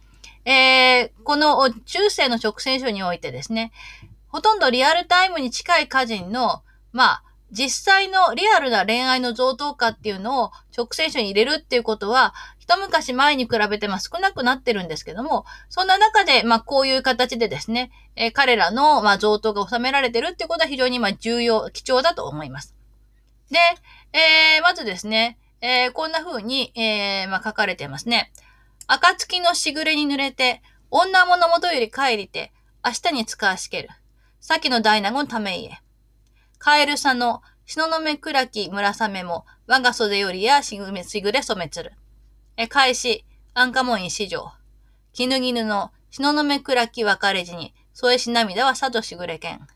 [0.46, 3.72] えー、この中世の直線書においてですね、
[4.28, 12.34] ほとんどリアルタイムに近い歌人の、まあ、実際のリアルな恋愛の贈答歌っていうのを直線書に入れるっていうことは、
[12.72, 22.74] 一昔前に比べてまあ少なくなってるんですけども、そんな中で、まあこういう形でですね、えー、彼らの、まあ、贈答が収められてるっていうことは非常にまあ重要、貴重だと思います。
[23.50, 23.60] で、
[24.14, 28.32] えー、まずですね、えー、こんな風に、えー、まあ書かれてますね。
[28.88, 32.54] 暁のしぐれに濡れて、女物元より帰りて、
[32.86, 33.90] 明日に使わしける。
[34.40, 35.82] 先の大納言ためいえ。
[36.58, 41.92] カエルさの、篠の目暗き村雨も、我が袖よりやしぐめ、しぐれ染めつる。
[42.58, 44.52] え、返し、安価門院史上。
[45.14, 49.68] 絹絹の、篠の目暗き別れ時に、添えし涙はさとしぐれけん。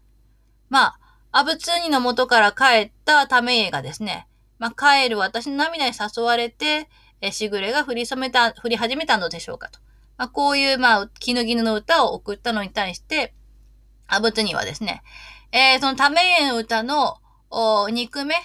[0.69, 0.99] まあ、
[1.31, 6.89] アブツーニの元から帰ったため家がですね、まあ、帰る私の涙に誘われて、
[7.21, 9.79] え、しぐれが降り染めた、降り始めたのでしょうかと。
[10.17, 13.33] まあ、こういう、まあ、絹絹の歌を送ったのに対して、
[14.07, 15.01] アブツニはですね、
[15.51, 17.17] えー、そのためへの歌の、
[17.49, 18.35] お、肉目、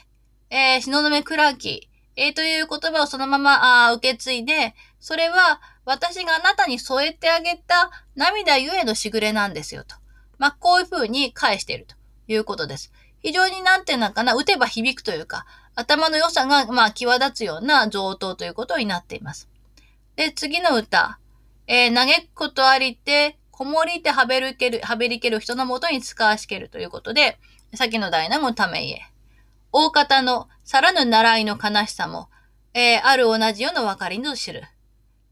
[0.50, 1.89] えー、篠宮倉木、
[2.20, 9.96] えー、という言葉をそのままあ受け継いで、それは私があなたに添えてあげた涙ゆえのしぐれなんですよと。
[10.36, 11.94] まあ、こういう風に返していると
[12.28, 12.92] いうことです。
[13.22, 19.48] 非常になんていうのかな、打てば響くというか、頭の良さが、まあ、際立つような上等ということになっています。
[20.16, 21.18] で、次の歌。
[21.66, 27.38] えー、嘆くことありて、こもりてはべるける、はべりける人のもとに使わしけるということで、
[27.74, 29.00] 先の代なもためいえ。
[29.72, 32.28] 大方のさらぬ習いの悲しさも、
[32.74, 34.64] えー、ある同じような分かりの知る。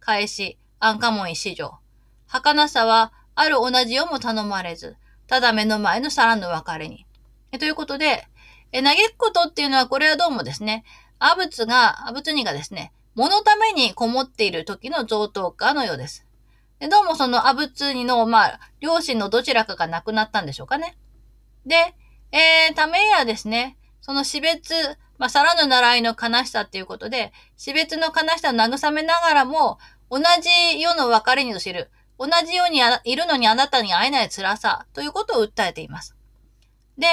[0.00, 1.78] 返し、安価門史上。
[2.26, 4.96] 儚さは、ある同じようも頼まれず、
[5.26, 7.06] ただ目の前のさらぬ別れに。
[7.52, 8.26] えということで、
[8.72, 10.84] え嘆くことっていうのは、これはどうもですね、
[11.18, 16.26] 阿仏が、阿仏にがですね、物のためにこもっている時の贈答歌のようです。
[16.78, 20.96] で、どうもそのアブツニの、まあ、両親のどちらかが亡くなったんでしょうかね。
[21.66, 21.74] で、
[22.30, 23.76] えー、ためやですね、
[24.08, 24.72] その死別、
[25.18, 29.76] まあ、さらぬ習いの悲しさっていうことで、死別の悲しさを慰めながらも、
[30.10, 36.16] 同じ世の別れにと知る、同じようにいるのにあなたに会えない辛さということを訴えています。
[36.96, 37.06] で、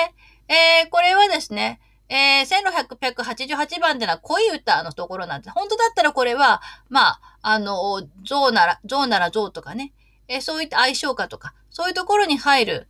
[0.47, 5.53] えー、これはですね、えー、1688番でのは恋歌のところなんです。
[5.53, 9.91] 本当だったらこれは、まあ、あの、象なら、象なら象とかね、
[10.29, 12.87] えー、そういった相性歌とか、そういうところに入る、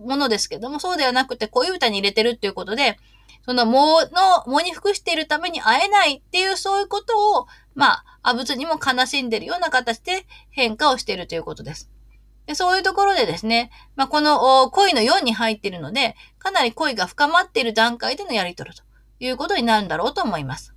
[0.00, 2.98] ものですけども、そうではなくて恋歌に入れてるっていうことで、
[3.44, 11.90] その藻の、藻に服しているために会えないっていうそういうことを、まあ、阿仏にも悲しんでるような形で変化をしているということです。
[12.46, 18.82] でそういうところでですね、まあ、この恋の4に入っているので、かなり恋が深まっている段階でのやりとりと
[19.20, 20.74] いうことになるんだろうと思います。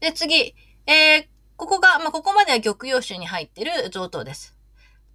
[0.00, 0.54] で、次、
[0.86, 4.56] えー、ここが、まあ、ここまでは玉葉集に入っている贈答です。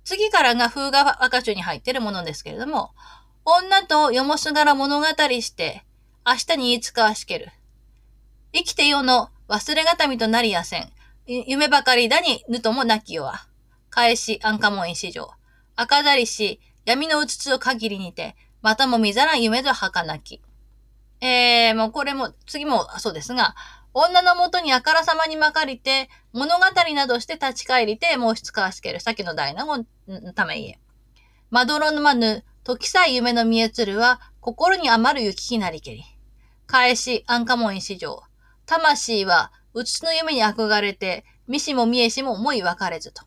[0.07, 2.91] 次からが風画赤書に入っているものですけれども、
[3.43, 5.83] 女とよもすがら物語して、
[6.25, 7.49] 明日に言いつかわしける。
[8.53, 10.89] 生きて世の忘れがたみとなりやせん。
[11.25, 13.47] 夢ばかりだにぬともなきよは。
[13.89, 15.31] 返し、安価門石上。
[15.75, 20.41] 赤ざりし、闇のうつつを限りにて、またも見ざらん夢と儚き。
[21.19, 23.55] えー、もうこれも、次もそうですが、
[23.99, 28.99] 女のもとにあからさまにまかりて、物語などして立ち返りて、申し使わしける。
[28.99, 29.65] 先の大納
[30.07, 30.79] 言のため言え。
[31.49, 36.03] まどろのまぬ、時さえ夢の見えつるは、心に余る雪きなりけり。
[36.67, 38.21] 返し、安価門石上。
[38.67, 43.23] 魂は、うつの夢に憧れて、見しも見えしも思い分かれずと。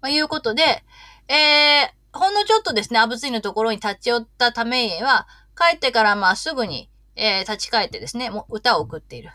[0.00, 0.84] まあ、いうことで、
[1.28, 9.32] えー、ほんのちょっとですね、アブツイのところに立ち寄ったためへは、帰ってからまあすぐに、えー、立ち返ってですね、もう歌を送っている。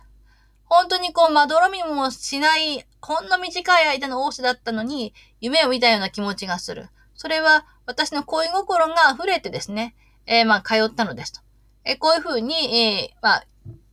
[0.70, 6.90] 本当にこう、まどろみもしない、ほんの短い間の王子だったのに、夢を見たような気持ちがする。
[7.16, 11.42] それは、私の恋心が溢れてですね、えー、まあ、通ったのですと。
[11.86, 12.56] えー、こういうふうに、
[13.00, 13.46] えー、まあ、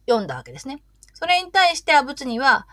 [0.07, 0.83] 読んだわけですね。
[1.15, 2.67] それに対して、アブツには、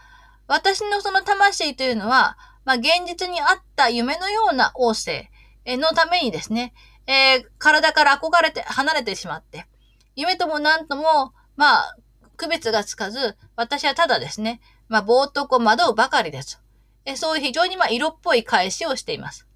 [0.48, 5.30] 私のその魂というのは、まあ、現実にあった夢のような王政
[5.66, 6.74] のためにですね、
[7.08, 9.68] えー、体から憧れて、離れてしまって、
[10.16, 11.96] 夢とも何とも、まあ、
[12.42, 16.60] 区別がつかず、私はただですね、まあ、ぼーっとこう惑うばかりです。
[17.06, 19.48] えそういう非常にまあ、色っぽい返しをしています。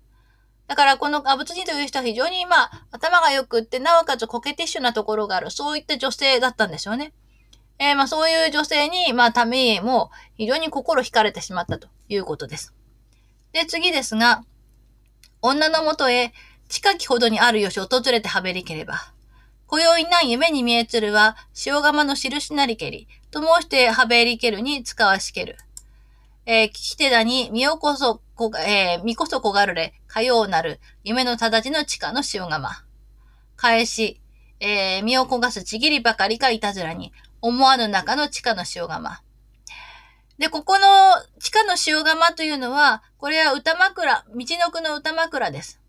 [0.67, 7.12] だから、このアブツジという人は非常にまあ、頭が良くって、なおかつコケティッシュなところがある、そういった女性だったんでしょうね。
[7.80, 12.76] えー、まあ、そういう女性に、まあ、ためも非常に心惹かれてしまったということです。
[13.52, 14.43] で、次ですが、
[15.41, 16.34] 女のもとへ
[16.69, 19.14] 近きほどにあるよし訪れてはべりければ、
[19.67, 25.58] 今宵な夢に見えつるは塩釜の印なりけり、と申してはべりけるに使わしける。
[26.45, 32.84] えー、聞き手だに身をこそこ、えー、身こそこがるれ、かようなる、夢のただちの地下の塩釜。
[33.56, 34.21] 返し、
[34.60, 39.21] えー、身を焦がすちぎりばかりかいたずらに、思わぬ中の地下の塩釜。
[40.38, 40.86] で、ここの
[41.39, 45.80] 地下の塩釜というのは、これは歌枕、道のくの歌枕です。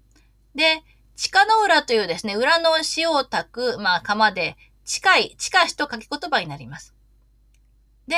[0.55, 0.83] で、
[1.17, 6.95] 地下の裏というですね、裏の塩を炊く、まあ、釜で、近い、近しと書き言葉になります。
[8.07, 8.17] で、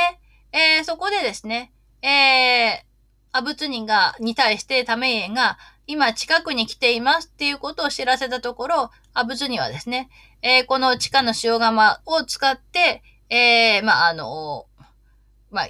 [0.53, 10.11] えー、そこでですね、えー、阿仏人が、に対してタメイエンが、今近くに来ていますっていうことを知らせたところ、阿仏にはですね、
[10.43, 14.67] えー、この地下の塩釜を使って、えー、まあ、あの、
[15.51, 15.69] まあ、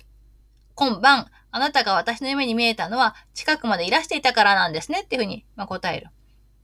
[0.74, 6.08] 今晩、あなたが私の夢に見えたのは近くまでいらしていたからなんですねっていうふうに、まあ、答える。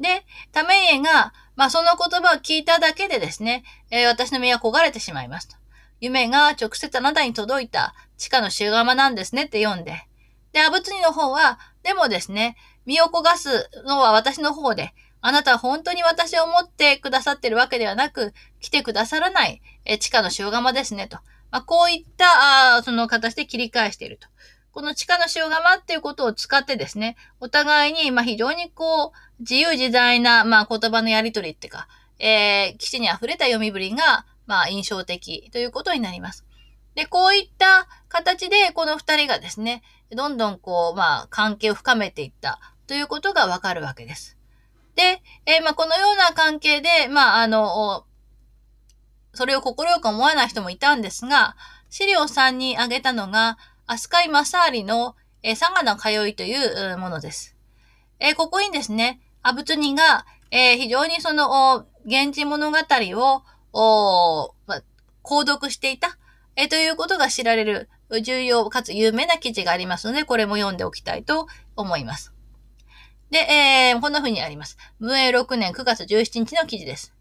[0.01, 5.57] で、タメイエが、まあ、その言葉を聞いただけでですね、えー、私の身は焦がれてしまいますと。
[6.01, 10.07] 夢が直接あなたに届いた地下の塩釜なんですねって読んで。
[10.53, 21.19] で、アブツニの方は、でもですね、身を焦がすのは私の方で、あなたは本当に私を思ってくださってるわけではなく、来てくださらない、え地下の塩釜ですねと。
[21.51, 24.29] まあ、こういったあその形で切り返していると。
[24.71, 36.45] この地下の塩釜っていうことを使ってですね、お互いに、まあ、非常にこう、自由自在な、まあ、言葉のやりとりってか、えー、基地に溢れた読みぶりが、まあ、印象的ということになります。
[36.95, 44.37] で、こういった形で、この二人がですね、どんどんこう、まあ、関係を深めていったということがわかるわけです。
[44.95, 48.05] で、えー、まあ、このような関係で、まあ、あの、
[49.33, 51.57] それを心よく思わない人もいたんですが、
[51.91, 57.54] 資料3に挙げたのが、飛鳥井正有の、えー、佐賀の通いというものです。
[58.21, 63.43] えー、ここにですね、阿仏人が、えー、非常にその、源氏物語を、
[63.77, 64.81] おま
[65.25, 66.17] 購読していた、
[66.55, 67.89] えー、ということが知られる
[68.23, 72.33] 重要かつ有名な記事がありますので、これも読んでおきたいと思います。
[73.31, 74.77] で、えー、こんな風にあります。
[75.01, 77.15] 無営6年9月17日の記事です。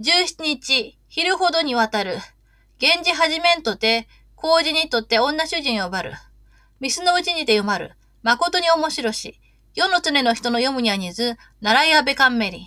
[0.00, 2.18] 17日、昼ほどにわたる。
[2.80, 6.12] 源氏はじめんとて、工事にとって女主人呼ばる。
[6.78, 7.94] ミスのうちにて読まる。
[8.22, 9.40] 誠に面白し。
[9.78, 12.66] 世の常の人の読むには似ず、奈良やべかんめり。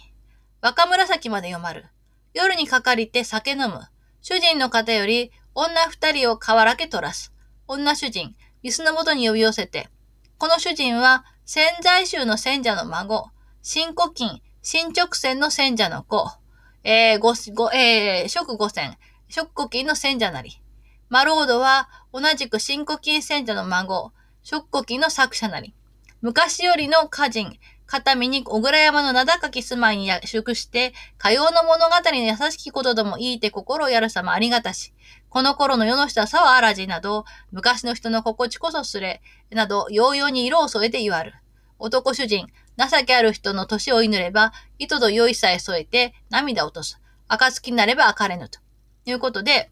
[0.61, 1.87] 若紫まで読まる。
[2.33, 3.81] 夜にかかりて酒飲む。
[4.21, 7.33] 主人の方より、女二人を河原け取らす。
[7.67, 9.89] 女主人、ミスのもとに呼び寄せて。
[10.37, 13.25] この主人は、潜在宗の選者の孫。
[13.61, 16.31] 新古今、新直線の選者の子。
[16.85, 18.97] えー、ご、ご、えー、食五千、
[19.27, 20.61] 食古金の選者なり。
[21.09, 25.75] マロードは同じく新古金選者の孫、食古金の作者なり。
[26.21, 27.57] 昔よりの歌人、
[27.87, 34.93] 片身に小倉山の名高き住まいに宿して、かようの物語の優しきことどもいいて心をやるさまありがたし、
[35.29, 41.33] この頃の世の下さはあらじなど、昔の人の心地こそすれ、など、ようように色を添えて言わる。
[41.79, 47.01] 男主人、情けある人の年を祈れば、糸と良いさえ添えて涙を落とす。
[47.27, 48.59] 暁になれば明かれぬと。
[49.05, 49.71] いうことで、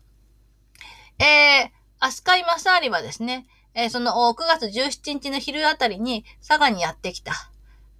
[1.19, 7.33] えー、飛鳥井正有はですね、えー、その9月17日の昼あたりに佐賀にやってきた。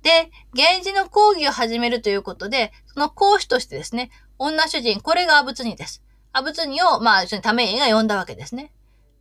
[0.02, 6.02] で、源氏の講義を始めるということで、その講師としてですね、女主人、これが阿仏にです。
[6.32, 8.72] 阿仏にを、まあ、一緒にためが呼んだわけですね。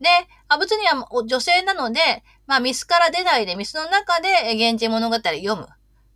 [0.00, 0.08] で、
[0.46, 2.00] 阿仏には女性なので、
[2.46, 5.66] まあ、ミスから出ないで、ミスの中で源氏物語読む。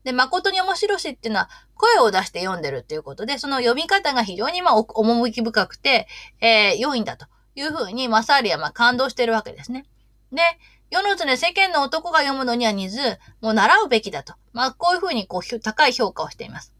[0.04, 6.06] で、誠に面白しっていうのは声を出して読んでるっていうことで、その読み方が非常にまあ、趣深くて、
[6.40, 9.86] えー、良いんだというふうに、マサーリはまあ感動してるわけですね。
[10.32, 10.42] で、
[10.90, 14.34] 世の常世間の男が読むのには似ず、もう習うべきだと。
[14.52, 16.74] まあ、こういうふうにこう、高い評価をしています。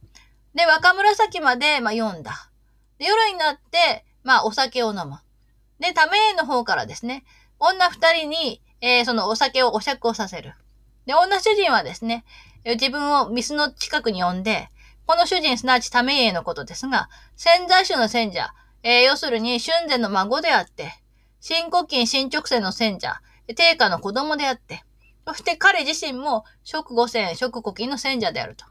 [0.54, 2.50] で、若紫まで、まあ、読んだ。
[2.98, 5.18] で、夜になって、まあ、お酒を飲む。
[5.80, 7.24] で、ための方からですね、
[7.58, 10.54] 女二人に、えー、そのお酒をお酌をさせる。
[11.06, 12.24] で、女主人はですね、
[12.64, 14.68] 自分をミスの近くに呼んで、
[15.06, 20.92] この主人すなわちため家のことですが、潜在種の戦者、えー、要するに春前の孫であって、
[21.40, 23.20] 新古今新直線の戦者、
[23.54, 24.84] 定家の子供であって、
[25.26, 28.64] そして彼自身も食五線、食古今の戦者であると。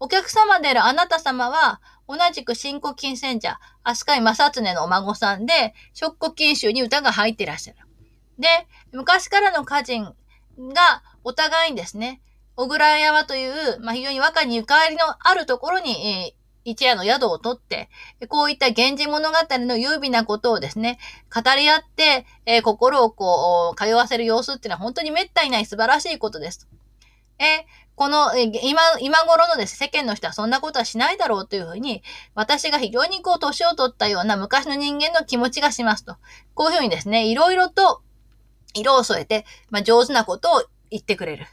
[0.00, 7.78] お客様であるあなた様は、同じく新古今戦者、飛鳥井正常のお孫さんで、食古今集に歌が入っていらっしゃる。
[8.38, 8.48] で、
[8.92, 10.14] 昔からの歌人
[10.58, 12.20] がお互いにですね、
[12.56, 16.34] 小倉山という、まあ、非常に和歌にゆかりのあるところに、えー、
[16.64, 17.88] 一夜の宿を取って、
[18.28, 20.98] こういった源氏物語の優美なことをですね、
[21.32, 26.68] 語り合って、えー、心をこう、通わせる様子っていうのは本当に滅多にない素晴らしいことです。
[27.38, 32.02] え、この、今、今頃のですね、世間の人はそんなことはしないだろうというふうに、
[32.34, 36.16] 私が非常にこう、年を取ったような昔の人間の気持ちがしますと。
[36.54, 38.02] こういうふうにですね、いろいろと
[38.74, 41.46] 色を添えて、まあ、上手なことを言ってくれる。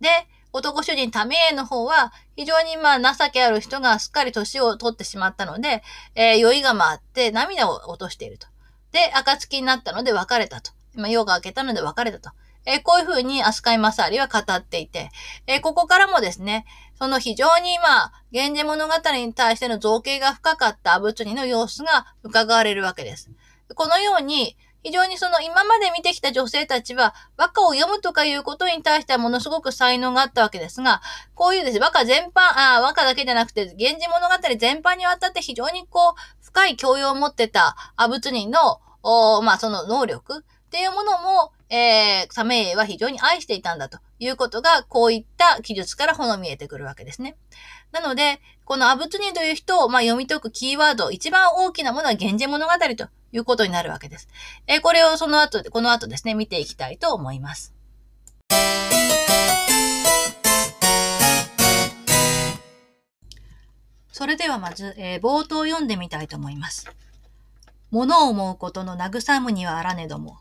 [0.00, 0.08] で、
[0.52, 5.82] 男主人タメエの方は、非常にまあ情けある人がすっかり年を取ってしまったので、
[6.14, 8.46] えー、酔いが回って涙を落としていると。
[8.92, 10.72] で、暁になったので別れたと。
[10.94, 12.30] ま、夜が明けたので別れたと。
[12.64, 15.10] えー、こういうふうにアスカイマサーリは語っていて、
[15.46, 16.66] えー、ここからもですね、
[16.98, 23.30] その非常にまあ、源氏物語に対しての造形が深かったアブツニの様子が伺われるわけです。
[23.74, 31.02] このように、非常にその今まで見てきた女性たちは和歌を読むとかいうことに対してはものすごく才能があったわけですが、
[31.34, 47.36] こういうですね、和歌全般、あ和歌だけじゃなくて、源氏物語全般にわたって非常にこう、深い教養を持ってた阿仏人の、おまあその能力っていうものも、えー、サメイは非常に愛していたんだということが、こういった記述からほの見えてくるわけですね。
[47.92, 54.28] なので、このアブツニという人を、まあ、読み解くキーワード、一番大きなものは源氏物語ということになるわけです。
[54.66, 57.74] えー、これをその後、この後ですね、見ていきたいと思います。
[64.12, 66.90] それではまず、えー、冒頭読んでみたいと思います。
[67.90, 70.38] 物を思うことの慰むにはあらねども、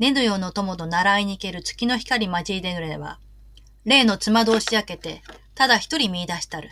[0.00, 3.20] ねぬよの友と習いに行ける月の光交いでぬれば、
[3.84, 5.22] 例の妻同士焼けて、
[5.54, 6.70] ただ一人見出したる。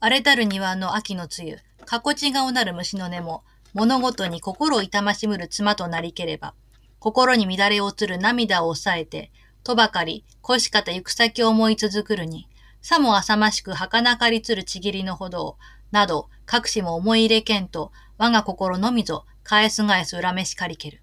[0.00, 3.42] 荒れたる庭の秋の梅雨、かこち顔なる虫の根も、
[3.74, 6.54] 物事に心を痛ましむる妻となりければ、
[6.98, 9.30] 心に乱れ落ちる涙を抑えて、
[9.64, 12.48] とばかり、腰方行く先を思い続くるに、
[12.80, 15.58] さも浅ましく儚かりつるちぎりのほどを、
[15.90, 21.02] など、各しも思い入れけんと、我が心のみぞ、返す返す恨めしかりける。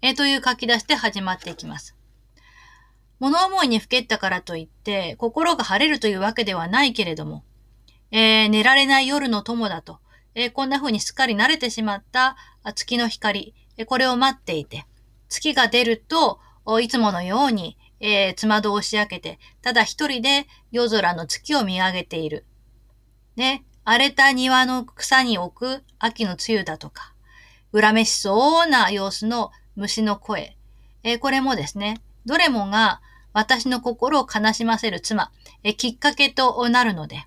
[0.00, 1.96] えという書き出しで始まっていきます。
[3.20, 7.44] 物思いにふけったからといって、心が晴れるというわけではないけれども、
[8.10, 10.00] えー、寝られない夜の友だと、
[10.34, 12.36] え、こんな風にすっかり慣れてしまった
[12.74, 14.86] 月の光、え、これを待っていて、
[15.28, 16.40] 月が出ると、
[16.80, 22.44] いつものように、えー、つまどをし上げて、ただ一人で夜空の月を見上げている。
[23.36, 27.14] ね、荒れた庭の草に置く秋の梅雨だとか、
[27.72, 30.56] 恨めしそうな様子の虫の声、
[31.02, 33.00] え、これもですね、どれもが
[33.32, 35.32] 私の心を悲しませる妻、
[35.64, 37.26] え、きっかけとなるので、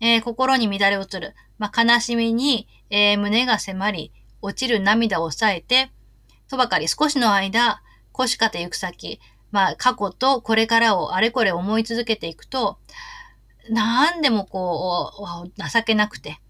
[0.00, 5.90] え、心に乱れ落ちる、まあ、悲しみに、えー、胸が迫り、落ちる涙を抑えて、
[6.48, 7.82] とばかり少しの間、
[8.12, 12.78] 腰かて行く先、まあ、過去とこれからをあれこれ思い続けていくと、
[13.70, 15.12] なんでもこ
[15.46, 16.40] う、情けなくて、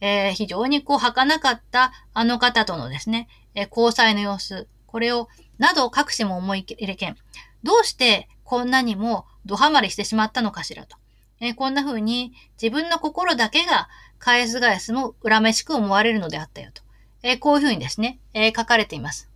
[0.00, 5.28] えー、非常にこう、儚かったあの方とのですね、えー、交際の様子、これを、
[5.58, 7.16] など各しも思い入れけん。
[7.62, 10.96] どうしてこんなにもドハマりしてしまったのかしらと。
[11.40, 13.88] えー、こんな風に自分の心だけが
[14.22, 16.82] 返す返すも恨めしく思われるのであったよと。
[17.24, 19.28] えー、こういう風にですね、えー、書かれています。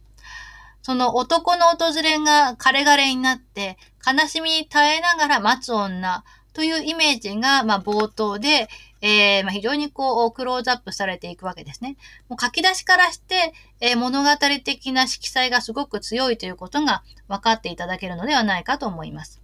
[0.83, 3.77] その男の訪れが枯れ枯れになって、
[4.07, 6.23] 悲しみに耐えながら待つ女
[6.53, 8.69] というイメージが、まあ、冒頭で、
[9.01, 11.97] えー、まあ、非常にこう、クローズアップされていくわけですね。
[12.29, 14.31] もう書き出しからして、えー、物語
[14.63, 19.43] 的な色彩がすごく強いということが分かっていただけるのではないかと思います。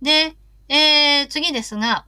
[0.00, 0.34] で、
[0.70, 2.06] えー、次ですが、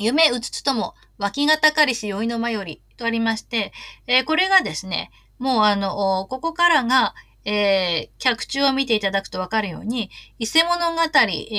[0.00, 3.72] 夢うつつとも、脇がたかりし酔いの間よりとありまして、
[4.06, 10.96] えー、これがですね、もうあの、ここからが、えー、客中を見ていただくとわかるように、伊勢物語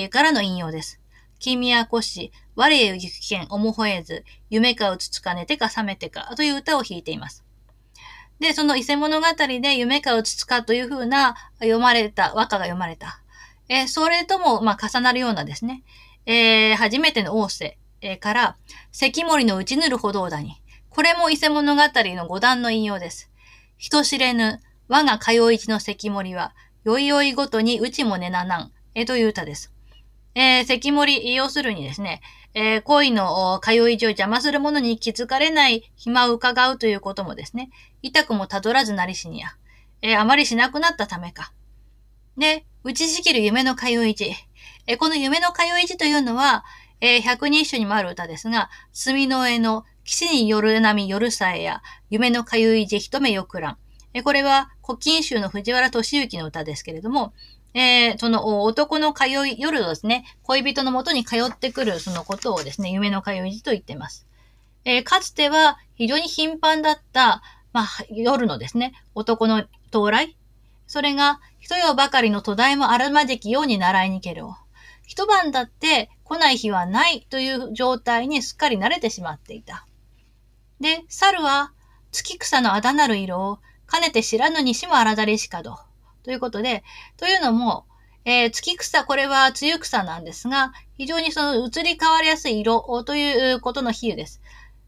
[0.10, 1.00] からの引用です。
[1.40, 7.44] 君はこし、我へ行く危険、思ほえず、夢かうつつか寝てか覚めてか、という歌を弾いています。
[8.40, 9.28] で、その伊勢物語
[9.62, 13.22] で夢かうつつかというふうな読まれた、和歌が読まれた。
[13.70, 15.84] えー、それとも、まあ、重なるようなですね、
[16.26, 18.58] えー、初めての王政、えー、から、
[18.92, 20.62] 関森の打ちぬる歩道だに。
[20.90, 23.32] これも伊勢物語の五段の引用です。
[23.78, 29.72] 人知れぬ、我が通い地の関森は、よいよいごとにうちもねななん、えという歌です。
[30.36, 32.22] えー、関森、要するにですね、
[32.54, 37.70] えー、恋の通い地を邪魔する者に気づかれない暇を伺うということもですね、
[38.02, 39.48] 痛くもたどらずなりしにや、
[40.02, 41.54] えー、あまりしなくなったためか。
[42.38, 44.34] で、打ちしきる夢の通い地。
[44.88, 46.66] えこの夢の通い字というのは、
[47.02, 53.78] えー、百人一首にもある歌ですが、墨の絵の騎士による波夜さえや、夢の通い字一目よくらん。
[54.14, 57.34] えこれは古今集の藤原敏之の歌ですけれども、
[57.74, 64.28] えー、その男の通い、夜ですね、恋人のもとに通ってくるそのことをですね、夢の通い字と言っています。
[64.86, 67.42] えー、かつては非常に頻繁だった、
[67.74, 70.38] まあ、夜のですね、男の到来。
[70.88, 74.44] それが、一夜ばかりの途大もあるまじきように習いに行ける。
[75.06, 79.86] 一晩だって来ない日はないという状態にすっかり慣れてしまっていた。
[80.80, 81.74] で、猿は
[82.14, 85.78] 月草のあだなる色をかねて知らぬにしもあらだりしかど。
[86.24, 86.86] ということで、
[87.18, 87.86] というのも、
[88.24, 94.42] えー、月草、これは梅雨草なんですが、非常にその移り変わりやすい色ということの比喩です。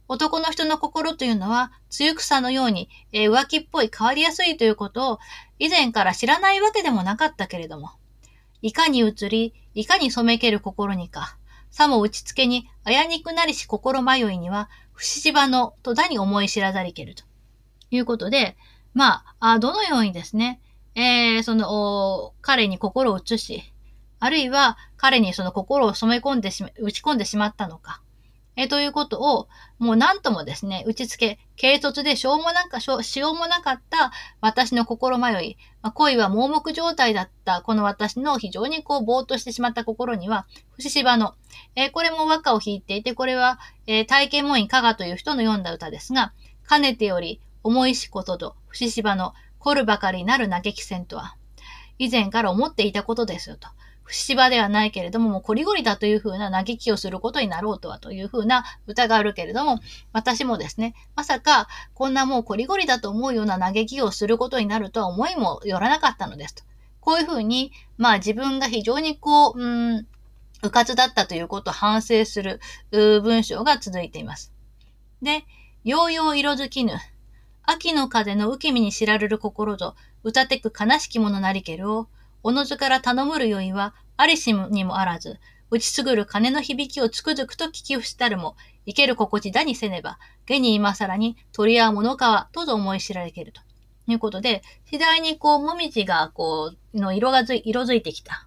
[0.07, 5.19] 男の人の心というのは、梅雨草のように、えー、浮気っぽい変わりやすいということを
[5.59, 7.89] 以前から知らないわけでもなかったけれども、
[8.61, 11.37] いかに移り、いかに染めける心にか、
[11.71, 17.23] さも打ち付けに、あやにくなりし心迷いには、不死場のとだに思い知らざりけると
[17.89, 18.55] いうことで、
[18.93, 20.61] まあ、どのようにですね、
[20.93, 23.73] えー、その、彼に心を移し、
[24.19, 28.02] あるいは彼にその心を染め込んでし、打ち込んでしまったのか。
[28.55, 29.47] え、ということを、
[29.79, 40.45] もう何ともですね、打ち付け、軽率でしょうもなんか、しようもなかった私の心迷い、まあ、恋は盲目状態だったこの私の非常にこうぼーっとしてしまった心には、
[40.75, 41.33] 不死芝の、
[41.75, 46.33] えー、これも和歌を弾いていて、これは、えー、体験門院加賀という人の読んだ歌ですが、
[46.63, 51.35] かねてより重いしことと不死芝の凝るばかりなる嘆き戦とは、
[51.97, 53.67] 以前から思っていたことですよと。
[54.03, 59.79] 不死場ではないけれども、もうこりごりだというふうな嘆きをすることになろうとはというふうな歌があるけれども、
[60.11, 66.63] 私もですね、まさかこんなもうこりごりだと思うような嘆きをすることになるとは思いもよらなかったのですと。
[66.99, 70.07] こういうふうに、まあ自分が非常にこう、うん、
[70.63, 74.53] 迂闊だったということを反省する文章が続いています。
[75.21, 75.45] で、
[75.83, 76.93] ようよう色づきぬ、
[77.63, 82.07] 秋の風の受け身に知られる心ぞ、歌てく悲しきものなりけるを、
[82.43, 85.39] おのずから頼むるよいは、ありしにもあらず、
[85.71, 93.61] 打ちすぐる鐘の響きをつくづくと聞き伏したるも、生ける心地だにせねば、下に今更に鳥や物川とぞ思い知られけると。
[94.07, 98.45] いうことで、次第にこう、もみじがこう、の色がず色づいてきた。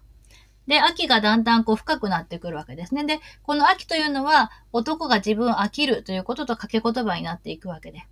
[0.67, 3.03] で、秋がだんだんこう深くなってくるわけですね。
[3.05, 8.05] で、この秋というのは、男が自分を飽きるということと掛け言葉になっていくわけで。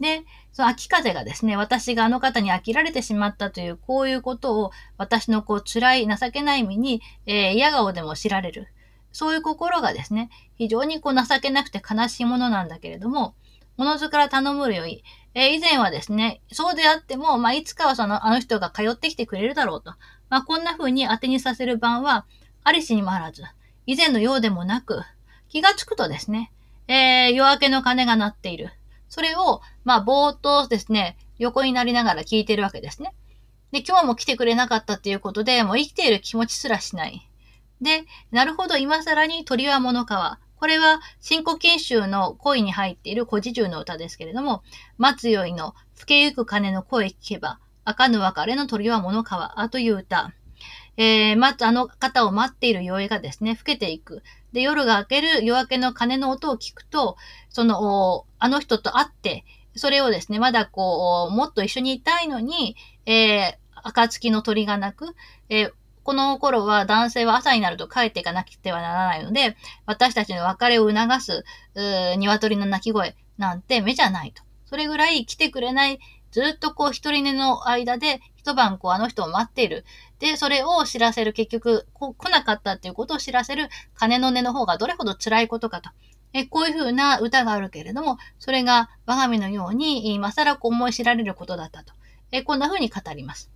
[0.00, 8.68] で、その秋風がですね、私があの方に飽きられてしまったという、こういうことを、私のこう辛い、情けない身に、えー、嫌顔でも知られる。
[9.12, 13.34] そういう心がですね、非常にこう情けなくて悲しいものなんだけれども、
[13.78, 19.94] おのずから頼むより、えー、以前はですね、そうであっても、まあ、いつかはその、あの人が通ってきてくれるだろうと。
[20.28, 22.24] まあ、こんな風に当てにさせる番は、
[22.64, 23.42] ありしにもあらず、
[23.86, 25.02] 以前のようでもなく、
[25.48, 26.52] 気がつくとですね、
[26.88, 28.70] えー、夜明けの鐘が鳴っている。
[29.08, 33.14] それを、まあ、ぼーっとですね、横になりながら聞いてるわけですね。
[33.72, 37.28] で、今日も来てくれなかったっていうことで、もう生きている気持ちすらしない。
[37.80, 40.38] で、なるほど、今更に鳥は物川。
[40.56, 44.62] これは、新古今集の恋に入っている古事中の歌ですけれども、
[44.96, 50.32] 松酔いの吹けゆく鐘の声聞けば、赤ぬ別れの鳥は物川という歌。
[50.96, 54.22] えー、まずあの方を待っている酔いがですね、更けていく。
[54.56, 57.18] で、夜が明ける夜明けの鐘の音を聞くと、
[57.50, 59.44] その、あの人と会って、
[59.74, 65.14] それをですね、まだこう、もっと一緒にいたいのに、えー、暁の鳥が鳴く、
[65.50, 65.72] えー、
[66.04, 71.44] この頃は男性は朝になると帰っていかなくてはならないので、私たちの別れを促す、
[71.74, 74.42] う鶏の鳴き声なんて目じゃないと。
[74.64, 75.98] それぐらい来てくれない、
[76.30, 79.84] ずっとこう一人寝の間で一晩こうあの人を待っている。
[80.18, 85.90] で、それを知らせる、結局、こ来なかったっていうことを知らせる鐘の音の方がどれほど辛いことかと。
[86.32, 91.92] えこういうふうな歌があるけれども、それが我が身のように、今更こう思い知られることだったと。
[92.32, 93.50] えこんなふうに語ります。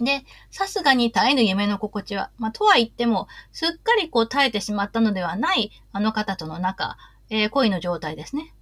[0.00, 6.96] で、さすがに絶えぬ夢の心地は、まあ、とは言っても、すっかりこう耐えてしまったのではないあの方との仲、
[7.28, 8.54] えー、恋の状態ですね。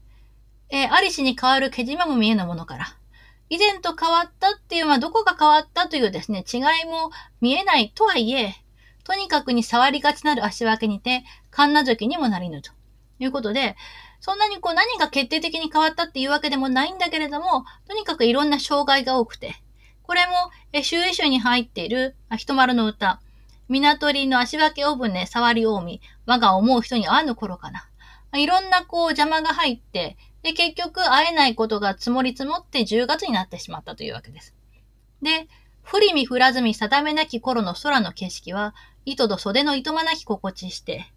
[0.71, 2.98] えー、ありしに変わるけじまも見えぬものから、
[3.51, 8.55] 以前と変わったっていう、まあ、どこが変わったというですね、違いも見えないとはいえ、
[9.05, 12.73] とにかくに触りがちなる足分けにて、カンナ時にもなりぬと
[13.19, 13.77] いうことで、
[14.21, 19.55] そんなにこう何が決定的に変わったっていうわけでもないんだけれども、とにかくいろんな障害が多くて、
[20.03, 23.21] これも、周囲集に入っている、あ、人丸の歌、
[23.69, 27.89] 港りの足分けお船、触り近江、我が思う人に会わぬ頃かな。
[28.35, 34.55] いろんなこう邪魔が入って、で、結局会えないことが積もり積もって10月になってしまったというわけです。
[35.23, 35.49] で、
[35.91, 38.75] 降りみ降らずみ定めなき頃の空の景色は、
[39.05, 41.11] 糸と袖の糸まなき心地して、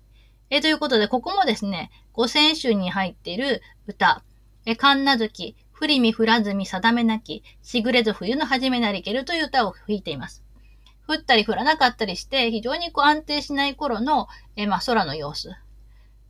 [0.49, 4.23] えということで、ここもですね、五千集に入っている歌、
[4.65, 10.43] え、神奈月、降りみ降らずみ定めなき、しぐれず冬の始めなりけるという歌を吹いています。
[11.07, 15.49] 降ったり降らなかったりして、非常にこう安定しない頃の、えまあ、空の様子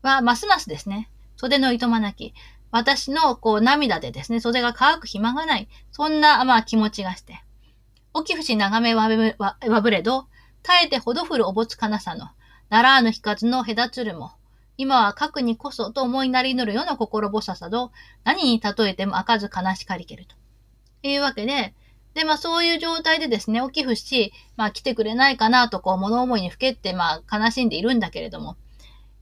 [0.02, 2.34] は、ますますですね、袖の糸まなき、
[2.72, 5.68] 私のこう涙でですね、袖が乾く暇がない。
[5.92, 7.44] そんな、まあ気持ちがして。
[8.16, 10.28] 起き伏し眺めわぶれど、
[10.64, 12.30] 耐えてほど降るおぼつかなさの、
[12.70, 14.32] ならぬ引かずの隔つるも、
[14.78, 17.92] 今は核にこそと思いなりぬるような心ぼささど、
[18.24, 20.36] 何に例えても開かず悲しかりけると。
[21.04, 21.74] いうわけで、
[22.14, 28.58] で、まあそういう状態でですね、起きふし、まあ来てくれないかなとこう物思いにふけって、まあ悲しんでいるんだけれども、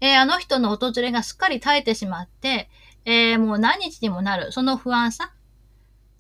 [0.02, 2.70] えー、あの人の訪れがすっかり耐えてしまって、
[3.10, 5.34] えー、もう何日にもなる、その不安さ。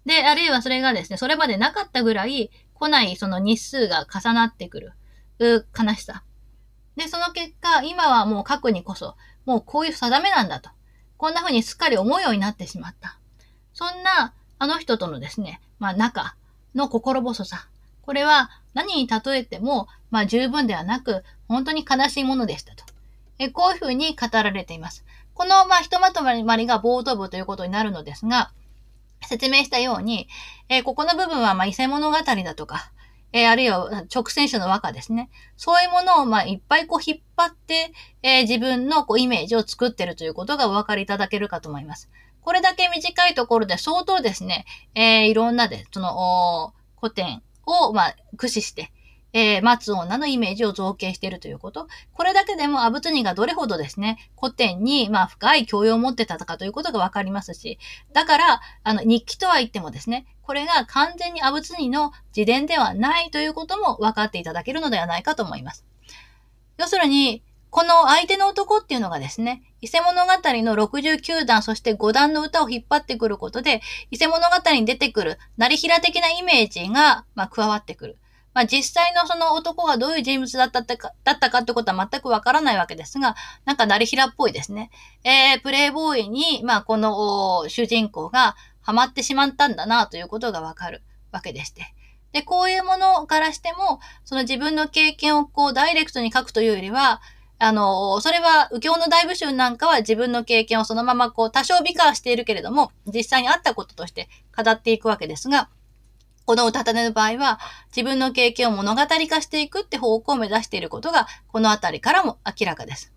[0.07, 4.93] で、あるいはそれがですね、それまでなかったぐらい来ないその日数が重なってくる、
[5.37, 6.23] う悲しさ。
[6.95, 9.15] で、その結果、今はもう過去にこそ、
[9.45, 10.71] もうこういう定めなんだと。
[11.17, 13.19] こんな風にすっかり思うようになってしまった。
[13.71, 16.35] そんな、あの人とのですね、まあ仲
[16.73, 17.67] の心細さ。
[18.01, 22.83] これは何に例えても、まあ十分ではなく、本当に悲しいものでしたと。
[23.39, 25.05] えこういうふうに語られています。
[25.33, 28.51] この、まあ、ひとまとまりが冒頭部ということになるのですが、
[29.25, 30.27] 説明したように、
[30.67, 32.91] え、ここの部分は、まあ、伊勢物語だとか、
[33.31, 35.29] え、あるいは直線種の和歌ですね。
[35.55, 42.09] そういうものを、まあ、いっぱいこう引っ張って、え、自分のこうイメージを作ってるということがお分かりいただけるかと思います。
[42.41, 44.65] これだけ短いところで相当ですね、
[44.95, 48.91] えー、いろんなで、その、古典を、まあ、駆使して、
[49.33, 51.87] えー、松女のイメージを造形しているということ。
[52.13, 57.79] これだけでもアブツニがどれほどですね、古典に、まあ、深い教養を持ってたかということがわかりますし、
[58.13, 65.85] だから、あの、日記とは言ってもですね、これが完全にアブツニの自伝ではないということも分かっていただけるのではないかと思います。
[66.77, 78.17] 要するに、この相手の男っていうのがですね、伊勢物語の69段、そして5段の歌を引っ張ってくることで、伊勢物語に出てくる、成平的なイメージが、まあ、加わってくる。
[78.59, 84.91] まあ、実際のその男がどういう人物だったか、だったかってことは全くわからないわけですが、なんか成平っぽいですね。
[85.23, 91.93] えー、プレイボーイに、まあ、この主人公がハマってしまったんだなということがわかるわけでして。
[92.33, 97.21] で、こういうものからしても、その自分の経験をこうダイレクトに書くというよりは、
[97.59, 105.69] あの、それは、右京の大部集なんかは自分の経験をそのままこう多少美化しているけれども、実際にあったこととして語っていくわけですが、
[106.49, 107.59] この歌種の場合は、
[107.95, 113.13] 自分の経験を物語化していくって方向を目指していることが、このあたりからも明らかです。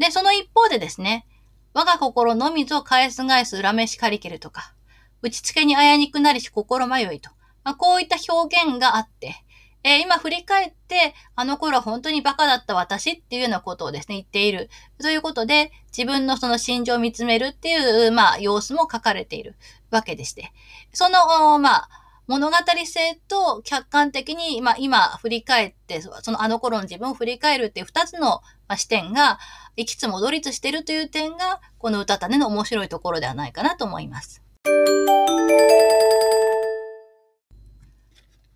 [0.00, 1.24] で、その一方でですね、
[1.72, 4.74] 我が心の水を返す返す恨めしかりけるとか、
[5.22, 7.30] 打ち付けにあやにくなりし心迷いと、
[7.62, 9.36] まあ、こういった表現があって、
[9.84, 14.68] えー、今振り返って、あの頃は本当にバカだった私っていうようなことをですね、言っている。
[15.00, 19.54] ということで、自分のその心情を見つめるっていう、まあ、様子も書かれている
[19.92, 20.52] わけでして。
[20.92, 22.56] その、まあ、物語
[22.86, 28.40] 性と客観的に、まあ、今振り返って、そのあの頃の自分を振り返るっていう二つの
[28.76, 29.38] 視点が、
[29.76, 34.42] いきつも同立してるという点が、この歌種の面白いところではないかなと思います。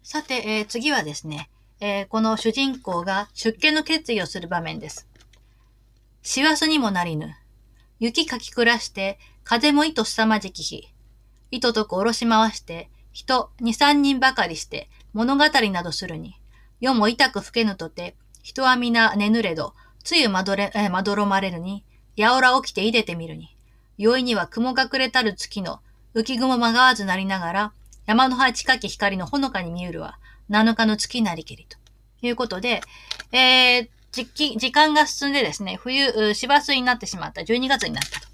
[0.03, 1.51] さて、えー、次はですね、
[1.81, 5.07] えー、この主人公が出家の決意をする場面です。
[6.23, 7.37] 師走にもなりぬ。
[8.01, 10.89] 雪かき暮らして、風も糸すさまじき日。
[11.51, 16.37] 糸とくおろし回して、人二三人ばかりして物語などするに、
[16.81, 18.15] 世も痛く吹けぬとて、
[18.45, 23.57] 人は皆寝ぬれど、つゆまどれ、えまどろまれるに、やおら起きていでてみるに、
[23.97, 25.81] 宵には雲隠れたる月の
[26.15, 27.73] 浮雲まがわずなりながら、
[28.07, 31.77] 山の葉近き光のほのかに見うるは、七日の月なりけりと。
[32.23, 32.83] いうことで、
[33.33, 37.41] えー、時時間が進んでですね、冬、芝水になってしまった。
[37.41, 38.29] 12月になったと。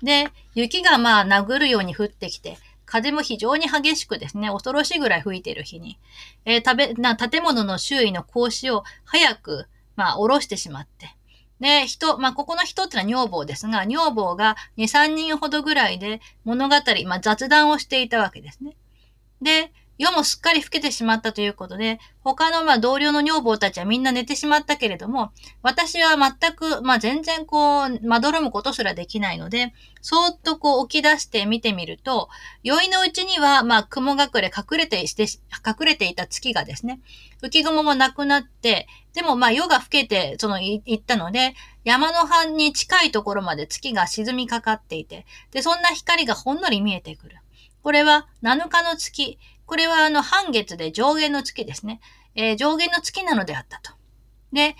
[0.00, 2.58] で、雪がまあ殴るように降ってきて、
[2.92, 5.98] 風も非常に激しくですね、恐ろしいぐらい吹いている日に、
[6.44, 9.66] えー、食べ、な、建物の周囲の格子を早く、
[9.96, 11.16] まあ、下ろしてしまって、
[11.58, 16.74] で、人、まあ、ここの人ってのは女房ですが、女房が2、3人ほどぐらいで物語、
[17.06, 18.76] まあ、雑談をしていたわけですね。
[19.40, 19.72] で、
[20.02, 25.30] 夜もすっかり更けてしまったということで、他のまあ同僚の女房たちはみんな寝てしまったけれども、
[25.62, 32.28] 私は全く、まあ全然こう、まどろむことすらできないので、そーっとこう起き出して見てみると、
[32.64, 35.22] 酔いのうちには、まあ雲隠れ、隠れてして、
[35.64, 36.98] 隠れていた月がですね、
[37.40, 47.36] 浮雲もなくなって、でもまあ夜が更けて、その、行ったので、山の半に近いところまで月が沈みかかっていて、で、そんな光がほんのり見えてくる。
[47.82, 49.38] これは7日の月、
[49.72, 52.02] これはあの半月で上限の月ですね。
[52.34, 53.96] えー、上限の月なのであったと。
[54.52, 54.76] で、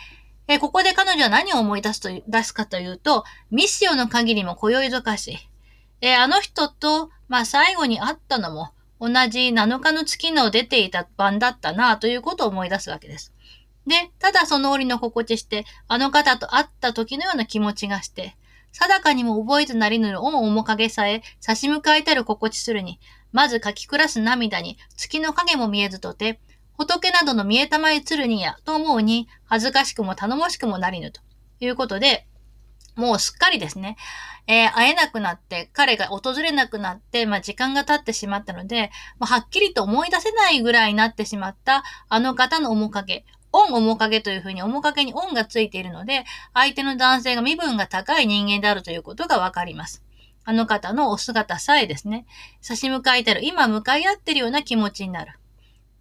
[0.49, 5.39] えー、ここで彼女は何を思い出すと、出すかというと、ミッシオの限りも今宵ぞかし。
[6.03, 13.33] えー、あの人と、まあ最後に会ったのも、同じ7日の月の出ていた晩だったなということを思い出すわけです。
[13.87, 18.37] で、ただその折の心地して、あの方と会った時のような気持ちがして、
[18.73, 23.01] 定かにも覚えずなりぬる恩面影さえ差し向かいたる心地するに、
[23.33, 26.41] まず書き暮らす涙に月の影も見えずとて、
[26.77, 31.21] 仏などの見えたまえつるにやと思うに、恥ずかしくも頼もしくもなりぬと
[31.61, 32.27] いうことで、
[32.95, 33.97] もうすっかりですね、
[34.47, 46.25] えー、会えなくなって、彼が訪れなくなって、まあ、時間が経ってしまったので、まあ、はっきりと思い出せないぐらいになってしまったあの方の面影、恩面影というふうに面影に恩がついているので、
[46.55, 50.03] 相手の男性が身分が高い人間であるということがわかります。
[50.45, 52.27] あの方のお姿さえですね、
[52.61, 55.39] 差し向かいたる、今向かい合ってるような気持ちになる。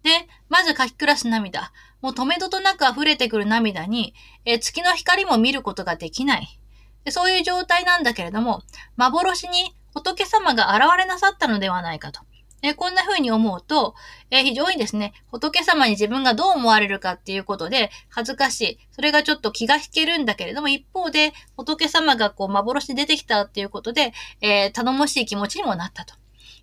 [0.02, 0.10] で、
[0.48, 1.72] まず書き暮らす涙。
[2.00, 4.14] もう止めどとなく溢れてくる涙に、
[4.44, 6.58] え月の光も見ることができない。
[7.04, 8.62] でそういう状態なんだけれども、
[8.96, 12.20] 幻に仏様が現れなさったのではないかと。
[12.62, 13.94] えこんな風に思うと、
[14.30, 18.78] え非常にですね、仏様に自分がどう思われるかっていうことで恥ずかしい。
[18.92, 26.14] それがちょっと気が引けるんだけれども、一方で仏様がこう幻で出てきたっていうことで、えー、頼もしい気持ちにもなったと。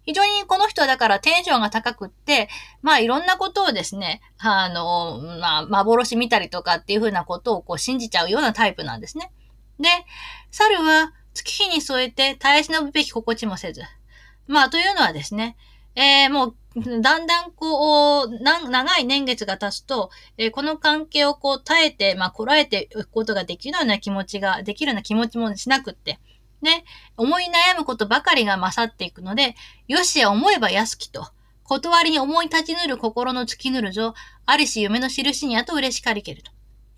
[0.06, 2.48] 非常にこの人はだからテンションが高くって、
[2.82, 9.32] まあいろんなことをですね、あの、まあ幻見たりとかっていうふうなことをこう信じちゃうようなタイプなんですね。
[9.80, 9.90] で、
[10.50, 13.84] 猿は月日に添えて耐え忍ぶべき心地もせず。
[14.48, 15.58] まあ、というのはですね、
[15.96, 16.56] えー、もう、
[17.02, 26.20] だんだんこう、長い年月が経つと、えー、この関係をこう耐えて、まあ、こらえていくことができるような気持ちが、できるような気持ちもしなくって、
[26.62, 26.84] ね、
[27.18, 29.56] 思い悩むことばかりが勝っていくので、
[29.88, 31.28] よしや思えば安きと、
[31.64, 34.14] 断りに思い立ちぬる心の突きぬるぞ、
[34.46, 36.52] ありし夢の印にあと嬉しかりけると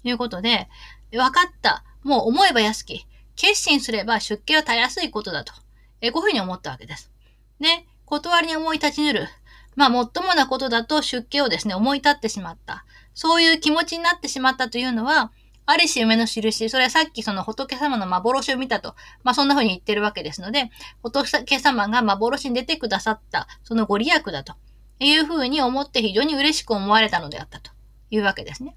[0.03, 0.67] いうことで、
[1.11, 1.83] 分かった。
[2.03, 3.05] もう思えば安き。
[3.35, 5.53] 決心すれば出家はたやすいことだと。
[6.01, 7.11] えこういうふうに思ったわけです。
[7.59, 9.29] で、断りに思い立ちぬる。
[9.77, 12.83] まあ、もっともなことだと出家をですね、思い立ってしまった。
[13.13, 15.31] そういう気持ちになってしまったというのは、
[15.65, 16.69] ありし夢の印。
[16.69, 18.95] それはさっきその仏様の幻を見たと。
[19.23, 24.55] まあ、そんな風に言ってるわけですので、仏様が幻に出てくださった、そのご利益だと
[24.99, 27.71] いう風に思って非常に嬉しく思われたのであったと
[28.09, 28.75] いうわけですね。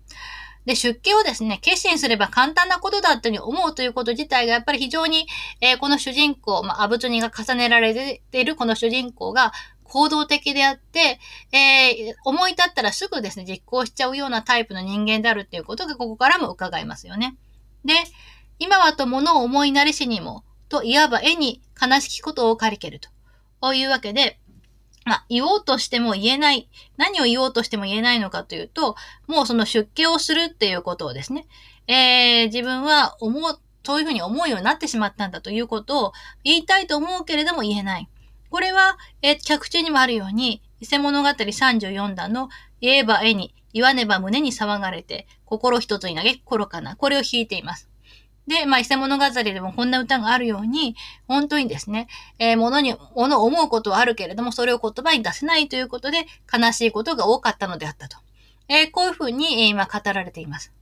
[0.66, 5.26] で、出家をですね、決心すれば簡単なことだという思うということ自体がやっぱり非常に、
[5.60, 9.52] えー、この主人公、まあ、アブツニが重ねられているこの主人公が
[9.84, 11.20] 行動的であって、
[11.52, 17.36] えー、思い立ったらすぐですね、実行しちゃうようなタイプの人間であるっていうことがここからも伺えますよね。
[17.84, 17.94] で、
[18.58, 23.00] 今はと物を思いなりしにも、といわば絵に悲しきことを借りける
[23.60, 24.38] というわけで、
[25.04, 26.68] まあ、言おうとしても言えない。
[26.96, 28.96] 何を言おうとしても言えないのかというと、
[29.26, 31.46] もうその出家をするっていうことをですね、
[31.86, 38.08] えー、自分は思う、そういうふうに思うようになってしまったんだということを言いたいと思うけれども言えない。
[38.48, 42.48] これは、えー、脚中にもあるように、伊勢物語34段の
[42.80, 46.96] 言えば絵に、言わねば胸に騒がれて、心一つに投げ心かな。
[46.96, 47.90] これを弾いています。
[48.46, 58.18] で、まあ、伊勢物語でもこんな歌があるように、本当にですね、えー、物に、物を思うことはあるけれども、それを言葉に出せないということで、悲しいことが多かったのであったと。
[58.68, 60.72] えー、こういうふうに、今語られています。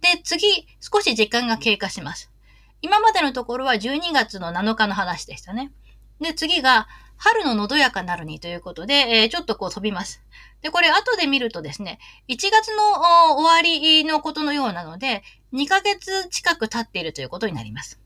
[0.00, 2.30] で、次、少し時間が経過します。
[2.82, 5.72] 今までのところは12月の7日の話でしたね。
[6.20, 10.20] で、次が、春ののどやかなるにということで、えー、ちょっとこう飛びます。
[10.60, 15.22] で、これ後で見るとですね、1月の終わりのことのようなので、
[15.52, 18.00] 2ヶ月近く経っているということになります。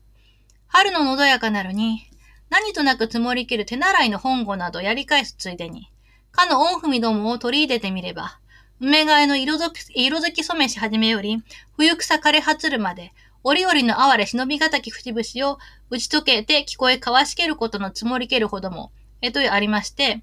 [0.67, 2.09] 春ののどやかなるに、
[2.49, 5.89] 何となく積もりきる手習いの本語などやり返すついでに、
[6.31, 8.39] かの御文どもを取り入れてみれば、
[8.81, 11.41] 梅替えの色づき、色づき染めし始めより、
[11.77, 15.57] 冬草枯れはつるまで、折々の哀れ忍びがたき節々を
[15.89, 18.91] 打ち解けて聞こえ交わしけることの積もりけるほども、
[19.21, 20.21] えというありまして、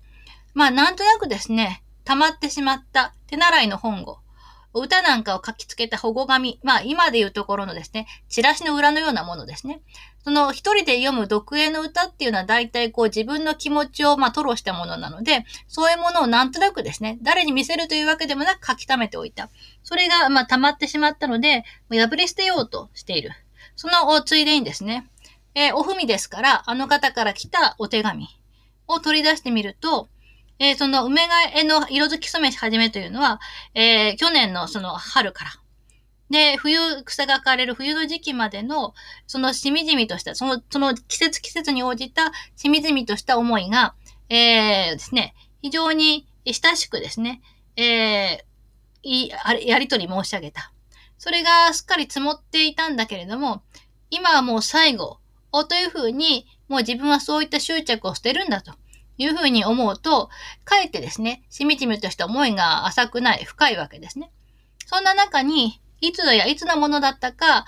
[0.53, 4.18] まあなんとなくですね、溜まってしまった手習いの本語、
[4.81, 9.81] 歌なんかを書き付けた保護紙、まあ今でいうところのですね、チラシの裏のようなものですね。
[10.25, 19.51] その一人で読む読影の歌っていうのは大体こう自分の気持ちをまあ吐露したものなので、そういうものをなんとなくですね、誰に見せるというわけでもなく書き溜めておいた。
[19.83, 23.31] それがまあ溜まってしまったので、破り捨てようとしている。
[23.77, 25.07] そのついでにですね、
[25.55, 28.29] えー、おふみですから、あの方から来たお手紙。
[28.87, 30.09] を取り出してみると、
[30.59, 31.26] えー、その梅替
[31.61, 33.40] えの色づき染め始めというのは、
[33.74, 35.50] えー、去年のその春から。
[36.30, 38.94] で、冬草が枯れる冬の時期までの、
[39.26, 43.94] そのしみじみとした、その、その季節季節に応じたしみじみとした思いが、
[44.28, 47.42] えー、ですね、非常に親しくですね、
[47.76, 49.28] えー、
[49.66, 50.72] やりとり申し上げた。
[51.18, 53.62] それがすっかり積もっていたんだけれども、
[54.11, 55.18] 今はもう最後、
[55.68, 58.72] というふうに、もう自分はそういった執着を捨てるんだと
[59.18, 60.28] いうふうに思うと、
[60.64, 64.30] かえってですね、しみじみとした思いが浅くない、深いわけですね。
[64.86, 67.64] そんな中に、いつのやいつのものだったか、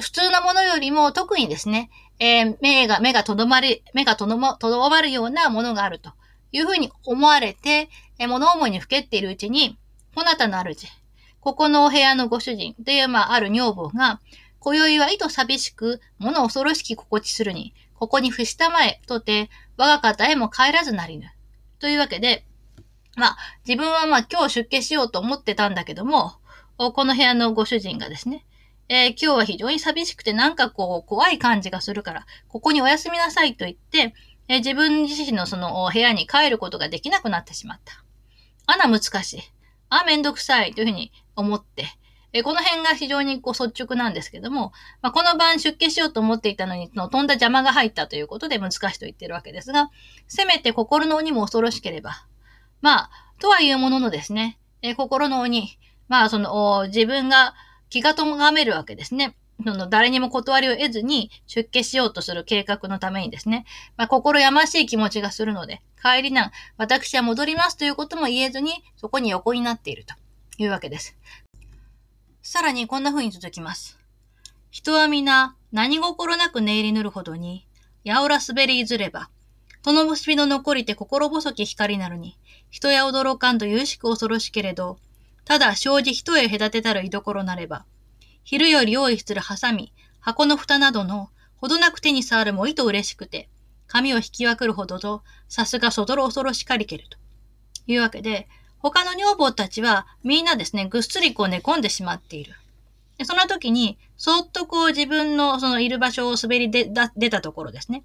[0.00, 6.12] 普通のものよりも特にですね、えー、目が、目がとどまり、目がとどま、とどまるようなものがあると
[6.52, 9.76] いうふうに思われて、えー、物思いにふけっているうちに、
[10.14, 10.86] こなたの主、
[11.40, 14.20] ここのお部屋のご主人という、まあ、ある女房が、
[14.60, 21.30] 今宵は意図寂しく、物恐ろしき心地するに、ここに伏したまえ、とて、我が方へも帰らずなりぬ。
[21.78, 22.46] というわけで、
[23.16, 23.36] まあ、
[23.66, 26.32] 自分はまあ今日出家しようと思ってたんだけども、
[26.76, 28.44] この部屋のご主人がですね、
[28.88, 34.14] えー、今日は非常に寂しくてなんかこう怖い感じがするから、ここにお休みなさいと言って、
[34.48, 38.04] えー、自分自身のその部屋に帰ることができなくなってしまった。
[38.66, 39.40] あら難しい。
[39.88, 41.86] あ、めんどくさいというふうに思って、
[42.36, 44.72] え、この辺が非常にこう率直なんですけども、
[45.02, 49.90] まあ、この晩出家しようと思っていたのに、の飛んだ邪魔が入ったということで難しいと言ってるわけですが、
[50.26, 52.26] せめて心の鬼も恐ろしければ、
[52.82, 55.78] まあ、とはいうもののですね、え心の鬼、
[56.08, 57.54] まあ、その、自分が
[57.88, 59.36] 気が咎めるわけですね。
[59.64, 63.64] その誰にも断りを得ずに出家しようとする計画のためにですね、
[63.96, 70.14] まあ、心やましい気持ちがするので、帰りなん、私は戻りますということも言えずに、そこに横になっていると
[70.58, 71.16] いうわけです。
[72.46, 73.98] さらにこんな風に続きます。
[74.70, 77.66] 人は皆何心なく寝入り塗るほどに、
[78.04, 79.30] やおら滑りいずれば、
[79.82, 82.36] その結びの残りて心細き光なるに、
[82.68, 84.98] 人や驚かんと有しく恐ろしけれど、
[85.46, 87.86] ただ生じ人へ隔てたる居所なれば、
[88.44, 93.48] 昼より用意するハサミ、箱の蓋などの、ほどなく手に触るもいと嬉しくて、
[93.86, 97.16] 髪を引き分けるほどと、さすがそどろ恐ろしかりけると。
[97.86, 98.48] いうわけで、
[98.84, 102.52] 他の女房たちはみんなですね、ぐっすりこう寝込んでしまっている。
[103.16, 106.84] でその時に、そっとこう自分のそのいる場所を滑り出
[107.30, 108.02] たところですね。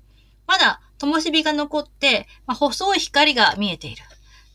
[0.48, 4.04] まだ灯火が残って、まあ、細い光が見えている。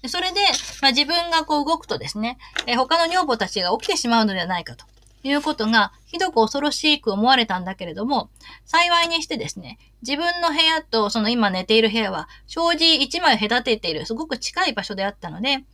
[0.01, 0.41] でそれで、
[0.81, 4.87] まあ、自分がこう動くとですね、え他の女房たちが起きてしまうのではないかと
[5.25, 8.31] いうことが、ひどく恐ろしく思われたんだけれども、
[8.65, 15.65] 幸いにしてですね、自分の部屋とその今寝ている部屋は、障子一枚隔てているすごく近い場所であったので、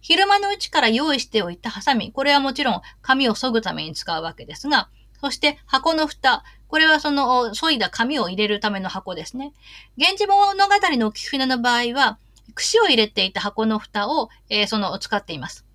[0.00, 4.88] 昼間のうちから用意しておいたハサミ、これはもちろん紙を削ぐために使うわけですが、
[5.20, 9.52] そして箱の蓋、これはその、削いだ紙を入れるための箱ですね。
[9.96, 12.18] 源氏物語の浮船の場合は、
[12.54, 15.66] 串を入れていた箱の蓋を、えー、その、使っています。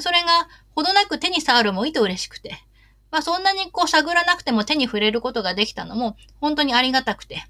[0.00, 2.58] それが、ほどなく手に触るもいいと嬉しくて、
[3.10, 7.44] まあそんなにこう探らなくても手に触れることができたのも、本当にありがたくて。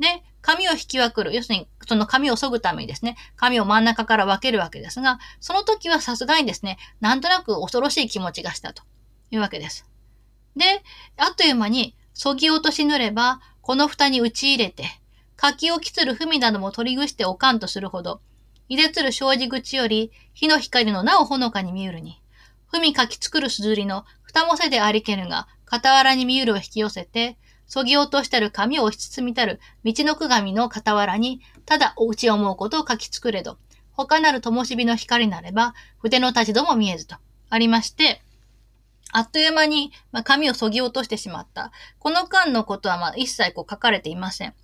[0.00, 1.34] で、紙を引き分ける。
[1.34, 8.82] 要するに、その紙を削ぐためにですね、紙を真ん中から分けるわけですが、その時はさすがにですね、なんとなく恐ろしい気持ちがしたと
[9.30, 9.86] いうわけです。
[10.56, 10.64] で、
[11.18, 14.84] あっという間に、そぎ落とし塗れば、この蓋に打ち入れて、
[15.36, 18.22] 柿をきつる文なども取りぐしておかんとするほど、
[18.68, 22.22] 入れつる障子口より、火の光のなおほのかに見ゆるに、
[22.72, 27.36] 文かき作るすずりの二もせでありけるが、傍らに見ゆるを引き寄せて、
[27.70, 33.58] そぎ落としたる紙を押し包みたる道のくがみの傍らに、ただお内を思うことを書き作れど、
[33.92, 37.14] 他なる灯火の光なれば、筆の立ちども見えずと、
[37.48, 38.22] ありまして、
[39.12, 41.70] あっという間に、まあ、紙を削ぎ落としてしまった。
[42.00, 44.54] この間のことは、まあ、一切こう書かれていません。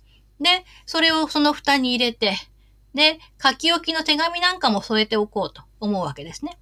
[0.41, 2.35] で、それをその蓋に入れて、
[2.93, 6.57] で、書き置きの手紙なんかも添えておこうと思うわけですね。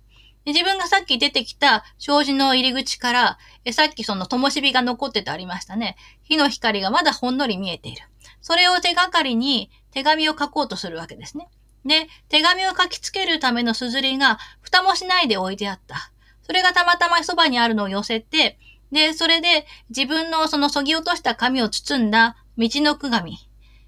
[0.46, 3.38] 自分がさっき出てきた障子の入り口から、
[3.72, 5.96] さっきその灯火が残っててありましたね。
[6.24, 8.04] 火の光がまだほんのり見えている。
[8.42, 11.50] それを手がかりに手紙を書こうとするわけですね。
[11.86, 16.12] で、手紙を書きつけるためのすずりが蓋もしないで置いてあった。
[16.44, 18.60] それがたまたまそばにあるのを寄せて、
[18.92, 23.38] で、それで自分のその削ぎ落とした紙を包んだ道のく紙。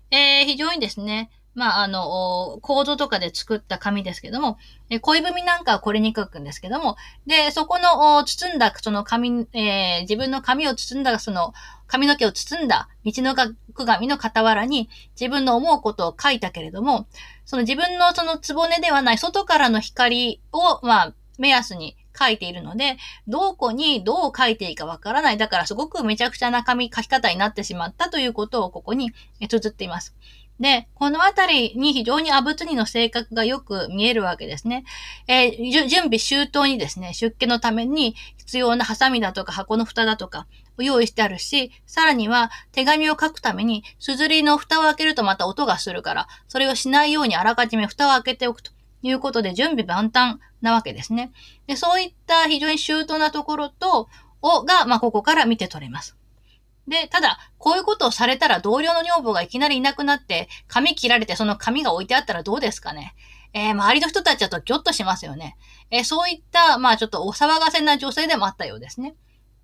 [0.10, 4.60] えー、非常にですね、まあ、あの、コードとかで作った紙ですけども、
[4.92, 11.56] え恋文なんかはこれに書くんですけども、で、そこの包んだ、その紙、えー、自分の紙を包んだ、その
[11.88, 13.56] 髪の毛を包んだ道のく
[13.88, 14.88] 紙の傍らに
[15.20, 17.08] 自分の思うことを書いたけれども、
[17.44, 22.98] その自分のそのつぼねではない外からの光を、まあ、目安に書いているので、
[23.28, 25.38] どこにどう書いていいかわからない。
[25.38, 29.12] だからすごくめちゃくちゃな紙書き方になってしまったということをここに
[29.48, 30.16] 綴っています。
[30.60, 34.86] で、このあたりに非常にアブツニの性格がよく見えるわけですね。
[35.28, 40.48] えー、準備周到にですね、出家のために必要なハサミだとか箱の蓋だとか
[40.78, 48.72] を用意してあるし、さらには手紙を書くために、すずりの蓋を開けるとまた音がするから、それをしないようにあらかじめ蓋を開けておくと。
[49.04, 51.32] いうことで準備万端なわけですね。
[51.68, 54.10] で、そういった非常に周到なところと、
[54.42, 56.17] をが、まあ、ここから見て取れます。
[56.88, 63.14] で、ただ、こういうことをされたら同僚の女房がいきなりいなくなって、髪切られてその髪が置いてあったらどうですかね？
[63.54, 65.58] えー、周りの人たちだとギョッとしますよね。
[65.92, 69.16] えー、そういった、まあちょっとお騒がせな女性でもあったようですね。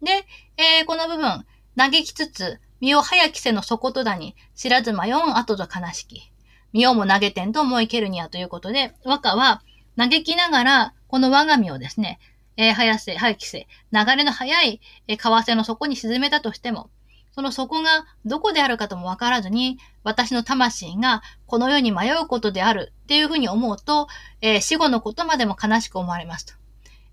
[0.01, 0.26] で、
[0.57, 1.45] えー、この部分、
[1.78, 6.32] 嘆きつつ、身を早きせの底とだに、知らず迷ん後と悲しき。
[6.74, 9.61] 身をも投げてんと思いけるにやということで、和歌は
[9.97, 12.19] 嘆きながら、この我が身をですね、
[12.57, 16.89] えー、早瀬、早期せ、流れの速い、えー、為替の底に沈めたとしても、
[17.36, 24.07] その底がどこであるかともわからずに、私の魂がこの世に迷うことであるっていうふうに思うと、
[24.41, 26.53] えー、死後のことまでも悲しく思われますと。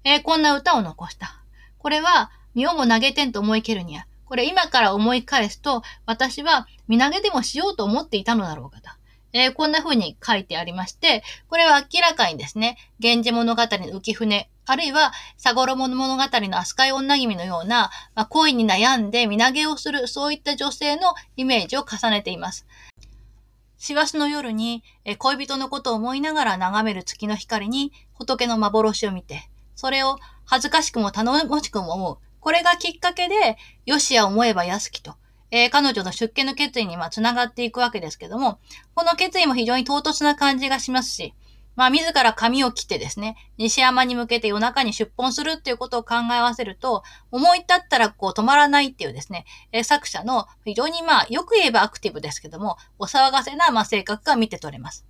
[0.04, 1.42] えー、こんな歌を残した。
[1.78, 8.90] これは、身をも投げてんと思いけるにゃ、これ今から思い返すと、私は身投げでもしようと思っていたのだろうかと。
[9.32, 13.68] えー、こんな風に書いてありまして、これは明らかにですね、源氏物語の
[14.00, 15.12] 浮船、あるいは、
[15.42, 22.66] 佐五郎物語の飛鳥女君のような、まあ、恋に悩んで身投げをする、そういった女性のイメージを重ねています。
[23.78, 32.18] 師走の夜に、え恋人のことを思いながら眺める月の光に仏の幻を見て、それを恥ずかしくも頼もしくも思う。
[32.40, 33.56] これがきっかけで、
[33.86, 35.16] よしや思えば安きと、
[35.50, 38.58] えー、彼女の出家の決意にま繋がっていくわけですけども、
[38.94, 41.34] この決意も非常に唐突な感じがしますし、
[41.76, 55.06] まあ、自ら髪を切ってですね、西山に向けて夜中に出本するっていうことを考え合わせると、思い立ったらこう止まらないっていうですね、え作者の非常にまあ、よく言えばアクティブですけども、お騒がせなま性格が見て取れます。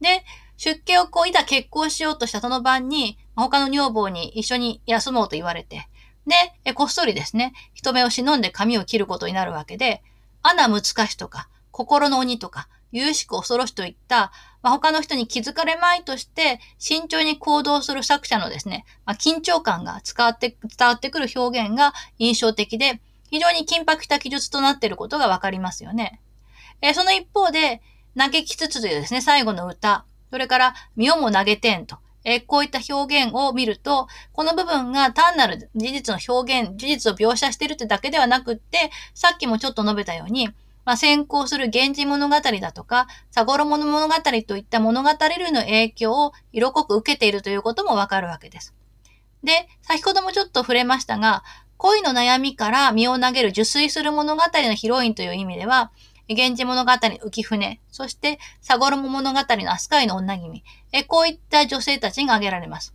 [0.00, 0.24] で、
[0.56, 5.88] 出家をこういざ結婚しようとしたその晩に、他の女房に一緒に休もうと言われて、
[6.28, 10.02] で、えこっそりですね、人目を忍んで髪を切ることになるわけで、
[10.42, 23.00] アナ難しとか、心の鬼とか、有しく恐ろしといった、まあ、他の人に気づかれまいとして慎重に行動する作者のですね、まあ、緊張感が伝わって伝わってくる表現が印象的で、
[23.30, 26.20] 非常に緊迫した記述となっていることがわかりますよね。
[26.80, 27.82] え、その一方で、
[28.16, 40.48] 嘆きつつというですね、最後の歌、それから身をも投げてんと、え、こういった表現を見ると、この部分が単なる事実の表現、事実を描写しているってだけではなくって、さっきもちょっと述べたように、
[40.84, 44.14] まあ、先行する源氏物語だとか、佐五郎物語
[44.46, 48.74] といった物語類の影響を色濃く受けているということもわかるわけです。
[49.42, 51.44] で、先ほどもちょっと触れましたが、
[51.76, 55.92] 恋の悩みから身を投げる受水する物語のヒロインという意味では、
[56.34, 60.62] 源氏物語浮船、そして佐五郎物語の飛鳥井の女君、
[60.92, 62.94] えこういった女性たちが挙げられます。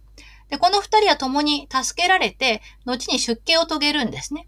[0.49, 4.47] で、この二人は共に助けられて、後に出家を遂げるんですね。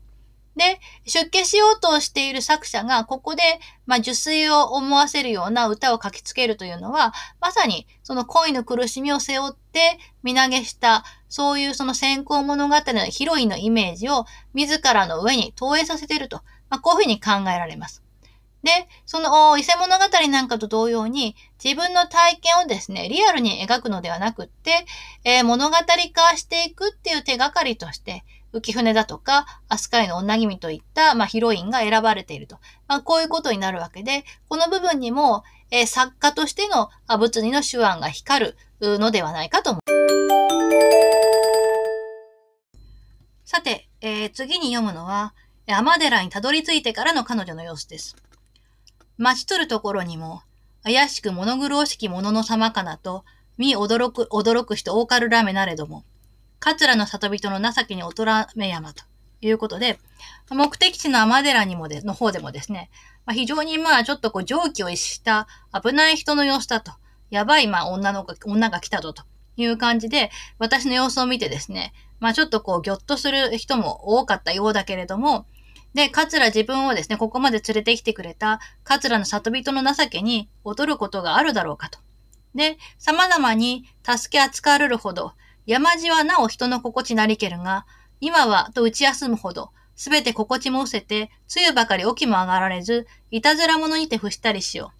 [0.55, 3.41] で、出家しようとしている作者が、ここで、
[3.85, 16.37] まあ、受水を思わせるような歌を書きつけるというのは、まさに、その恋の苦しみを背負って、身投げした、そういうその先行物語のヒロインのイメージを、自らの上に投影させていると、
[16.69, 18.04] まあ、こういうふうに考えられます。
[18.65, 18.71] で、
[19.05, 24.87] その伊勢物語なんかと同様に、自分の体験をですね、リアルに描くのではなくって、
[25.23, 32.57] えー、物語化していくっていう手がかりとして、浮船だとか、飛鳥井の女君といった、まあ、ヒロインが選ばれていると。
[32.87, 39.81] まあ、こういうことになるわけで、この部分にも、えー、作家としての阿仏にの手腕が光るのではないかと思う。
[43.43, 45.35] さて、えー、次に読むのは、
[45.67, 48.15] 天寺にたどり着いてからの彼女の様子です。
[49.17, 50.41] 待ち取るところにも、
[50.83, 53.23] 怪しく物苦しき者の様かなと、
[53.57, 56.03] 見驚く、驚く人多かるらめなれども、
[56.59, 59.03] 桂の里人の情けに劣らめ山と
[59.41, 59.99] いうことで、
[60.49, 62.89] 目的地の天寺にもで、の方でもですね、
[63.25, 66.91] まあ、非常にまあちょっとこう蒸気を逸した危ない人の様子だと、
[67.29, 69.23] やばいまあ女の子女が来たぞと
[69.57, 75.45] いう感じで、私の様子を見てですね、まあちょっとこうぎょっとする人も多かったようだけれども、
[75.95, 81.99] で、桂自分をですね、ここまで連れてきてくれた桂の里人の情けに劣ることがあるだろうかと。
[82.53, 85.31] で、様々に助け扱われるほど、
[85.65, 87.85] 山路はなお人の心地なりけるが、
[88.19, 94.91] 今はと打ち休むほど、すべて心地も失せて、つゆばかり起きも上がられず、いたずら者にて伏したりしよ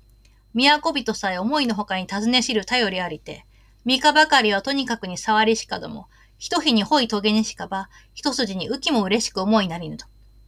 [0.54, 0.58] う。
[0.58, 3.46] 都人さえ思いのほかに尋ね知る頼りありて、
[3.84, 10.06] 三日ばかりはとにかくに触りしかども、一日にほい棘にしかば、一筋に浮きも嬉しく思いなりぬと。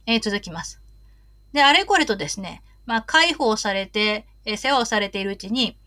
[0.08, 0.80] えー、続きます。
[1.52, 5.78] で、あれこれとですね、まあ、解放されて、えー、世話をされているうちに、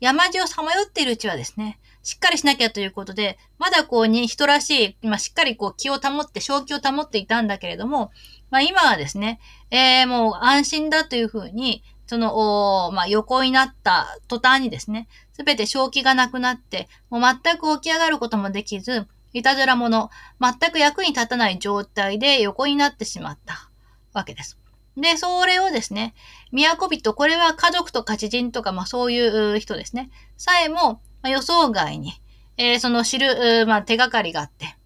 [0.00, 8.10] 山路をさまよっているうちはですね、しっかりしなきゃということで、まだこうに人らしい、まあ、しっかりこう気を保って、正気を保っていたんだけれども、
[8.50, 9.38] まあ、今はですね、
[9.70, 20.10] えー、もう安心だというふうに、その、おまあ、横になった途端にですね、すべて正気がなくなって、もう全く起き上がることもできず、いたずら者、
[20.40, 23.70] 全く役に立たない状態で横になってしまった
[24.12, 24.58] わけです。
[24.96, 26.14] で、それをですね、
[26.52, 32.14] 都人、これは家族とか知人とか、まあそういう人ですね、さえも、予想外に、
[32.56, 34.76] えー、その知る、まあ、手がかりがあって。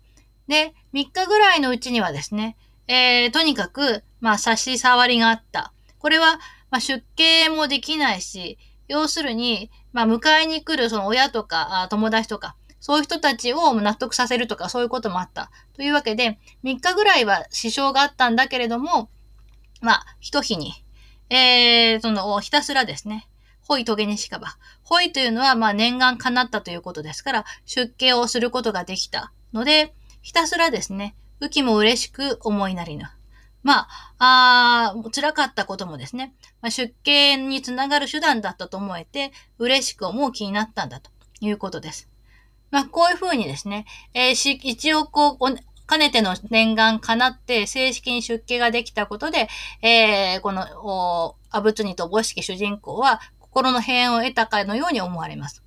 [0.49, 5.73] で、3日ぐらいのうちにはですね、えー、とにかく、まあ、差し障りがあった。
[5.99, 6.39] これは、
[6.71, 15.51] まあ、出家もできないし、要するに、まあ、迎えに来るその親とか、友達とか、そういう人たちを納得させるとかそういうこともあった。
[15.73, 19.09] というわけで、3日ぐらいは支障があったんだけれども、
[19.81, 20.85] まあ、一日に、
[21.31, 23.27] えー、その、ひたすらですね、
[23.67, 24.59] ホイトゲニシカバ。
[24.83, 33.07] ホイというのは、まあ、念願叶ったということですから、出家をすることができたので、ひたすらですね、浮きも嬉しく思いなりぬ。
[33.63, 41.11] まあ、あ辛かったこともですね、まあ、出家につながる手段だったと思えて、嬉しく思う気になったんだと
[41.41, 42.11] いうことです。
[42.75, 49.47] まあ、こういうふうにですね、えー、一応こう、かねての念願叶って正式に出家ができたことで、
[49.81, 55.63] えー、この、阿仏にと母式主人公は心の平安を得たかのように思われます。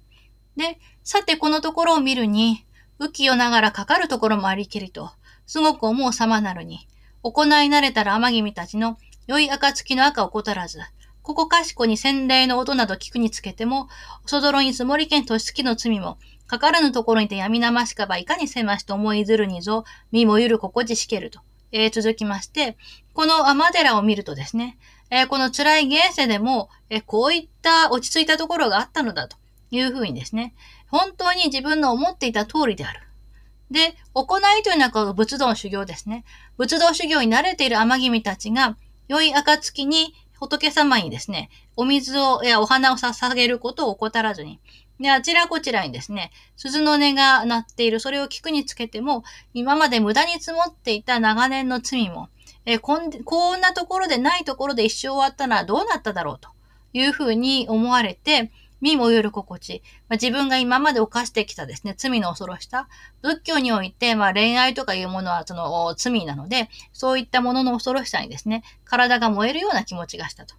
[0.57, 2.65] で、さてこのところを見るに、
[2.99, 5.09] 浮世ながらかかるところもありけりと、
[5.45, 6.89] すごく思う様なるに、
[7.21, 8.97] 行い慣れたら天君たちの
[9.27, 10.81] 良い暁の赤をこたらず、
[11.27, 13.89] ここかしこに洗礼の音など聞くにつけても、
[14.25, 16.17] そぞろに積もり剣としきの罪も、
[16.47, 21.41] かからぬところにて闇なましかばいかにせましと思いずるにぞ、身もゆるここじしけると。
[21.71, 22.77] えー、続きまして、
[23.13, 24.77] この天寺を見るとですね、
[25.09, 29.37] えー、この辛い現世でも、えー、こういった落ち着いたところがあったのだと
[29.71, 30.53] いうふうにですね、
[30.87, 33.01] 本当に自分の思っていた通りである。
[33.69, 36.23] で、行いというのはこの仏道修行ですね。
[36.57, 38.77] 仏道修行に慣れている天君たちが、
[39.09, 44.59] 良い暁に仏様にですね、お水を、やお花を捧げることを怠らずに、
[44.99, 49.23] で、あちらこちらにですね、鈴の音が鳴っている、それを聞くにつけても、
[49.53, 52.29] 今まで無駄に積もっていた長年の罪も、
[52.65, 56.49] えこんこんなところでないところで一生終わったらどうなっただろうと
[56.91, 62.87] いうふうに思われて、身もよる心地、まあ、自分が今まで犯してきたですね、罪の恐ろしさ。
[63.21, 70.55] 仏教において、まあ、恋愛とかいうものはその罪なので、そういったものの恐ろしさにですね、体が燃えるような気持ちがしたと。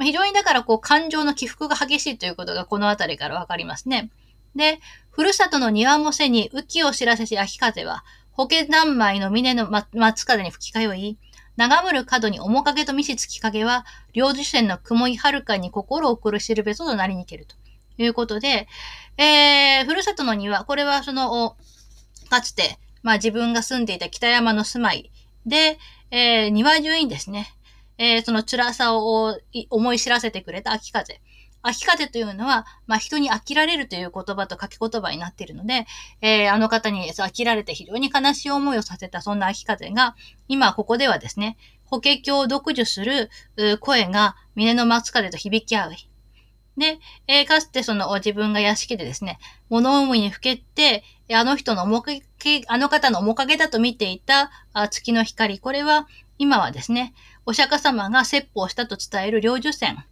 [0.00, 4.10] 非常にだからこう感情の起伏が激しいということがこのあたりからわかりますね。
[4.56, 4.80] で、
[5.10, 11.18] ふるさとの庭も背に雨季を知らせし秋風は、保険何枚の峰の松風に吹き通い、
[11.56, 17.56] 長むる角に面影と見し月影は、両受線の雲いはるかに心を苦しるべそとなりにけると
[17.96, 18.66] いうことで、
[19.16, 21.56] えー、ふるさとの庭、これはその、
[22.28, 25.12] かつて、まあ自分が住んでいた北山の住まい
[25.46, 25.78] で、
[26.10, 27.54] えー、庭中にですね、
[27.98, 29.38] えー、その辛さを
[29.70, 31.20] 思い知らせてくれた秋風。
[31.62, 35.86] 秋風というのは、まあ、人に飽きられるという言葉と書き言葉になっているので、
[36.20, 40.14] えー、あの方に飽きられて非常に悲しい思いをさせたそんな秋風が、
[40.46, 43.30] 今ここではですね、法華経を読受する
[43.80, 45.92] 声が峰の松風と響き合う。
[46.76, 49.38] で、えー、かつてその自分が屋敷でですね、
[49.70, 54.50] 物思いにふけて、あの人の面影、あの方の面影だと見ていた
[54.90, 57.14] 月の光、これは今はですね、
[57.46, 60.04] お釈迦様が説法したと伝える領受線、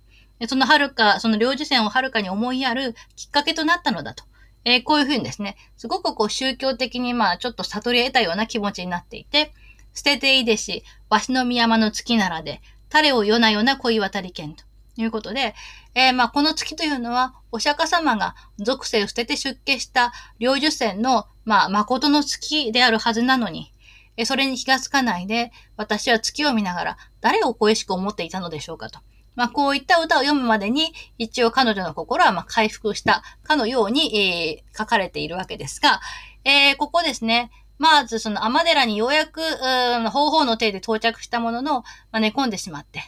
[0.49, 4.25] その遥か、その領事線を遥かに思いやるきっかけとなったのだと。
[4.65, 9.53] えー、こういうふうにですね、すごくこう宗教的にまあちょっと悟り得たような気持ちになっていて、
[9.95, 14.65] 捨てていいでし、わしの宮山の月ならで、種を夜な夜な恋渡り剣と
[14.97, 15.55] いうことで、
[15.95, 23.72] えー、まあこの月というのは、お釈迦様が属性を捨てて出家した領受線の、まあ誠の月であるはずなのに、
[24.17, 29.01] えそれに気がつかないで、私は月を見ながら誰を恋しく思っていたのでしょうかと。
[29.35, 36.01] まあ、こういった歌を読むまでに、一応彼女の心はま回復したかのように、えー、書かれているわけですが、
[36.45, 43.03] えー、ここですね、まずその天寺にようやく、う方法の手で到着したものの、まあ、寝込んでしまって。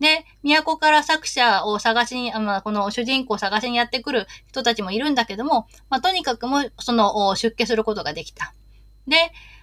[0.00, 8.54] で、都から作者を探しに、まあ、この主人公を探しにやってくる人たちもいるんだけども、まあ、とにかくも、その、出家することができた。
[9.06, 9.16] で、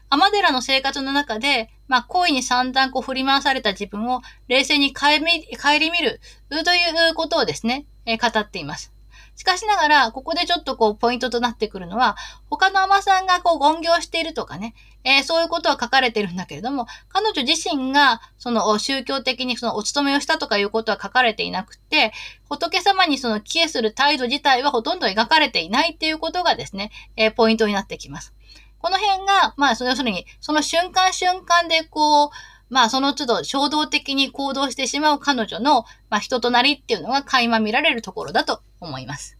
[0.09, 8.93] 天寺の生活の中で、まあ、恋に散々こう振り回された自分を冷静に帰り見るということをですね、えー、語っています。
[9.38, 12.17] しかしながら、ここでちょっとこう、ポイントとなってくるのは、
[12.49, 14.73] 他の甘さんがこう、言行しているとかね、
[15.03, 22.13] えー、そういうことは書かれてるんだけれども、彼女自身が、その、宗教的にその、お勤めをしたとかいうことは書かれていなくて、
[22.49, 28.34] 仏様にその、帰依する態度自体はほとんど描かれていないっていうことがですね、えー、ポイントになってきます。
[28.80, 32.30] この辺が、まあ、要するに、その瞬間瞬間でこう、
[32.70, 39.38] まあ、その都度衝動的に行動してしまう彼女の、まあ、人となりっていうのが垣間見られるところだと思います。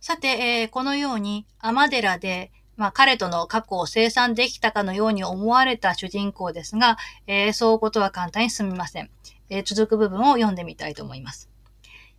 [0.00, 9.10] さて、えー、このように、天寺で、まあ、彼との過去を生産できたかのように思われた主人公ですが、えー、そういうことは簡単に済みません。
[9.48, 11.48] えー、続く部分を読んでみたいと思います。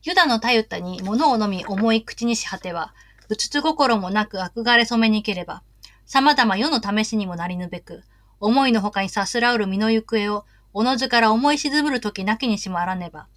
[0.03, 2.93] ユダのたゆたに物を飲み重い口にし果ては、
[3.29, 5.63] うつつ心もなく憧れ染めにければ、
[6.05, 8.03] 様々世の試しにもなりぬべく、
[8.39, 13.27] 思いのほかにさすらうる身の行方を、おのずから思い沈むるときなきにしもあらねば、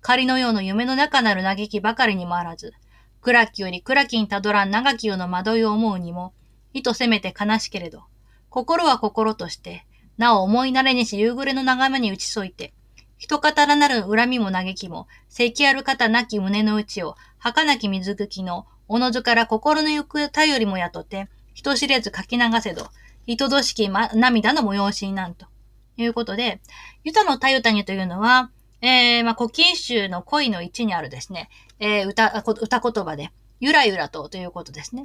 [0.00, 2.72] 仮のようの夢の中なる嘆きばかりにもあらず、
[3.20, 6.32] 暗きより暗きにたどらん長き世の惑いを思うにも、
[6.72, 8.04] 意図せめて悲しけれど、
[8.50, 9.86] 心は心として、
[10.16, 12.72] なお思い慣れにし夕暮れの眺めに打ち添いて、
[13.18, 22.88] 人方らなる恨みも嘆きも、関ある方なき胸の内を、儚き水茎の、おのずから心の行く頼りも雇って、人知れず書き流せど、
[23.26, 25.46] 糸どしき、ま、涙の催しになんと。
[26.02, 26.60] いうことで、
[27.04, 28.50] ユタのたゆたにというのは、
[28.80, 31.50] えー、まあ、古今集の恋の一にあるですね、
[31.80, 35.02] えー、歌、歌言葉で、ゆらゆらとということですね。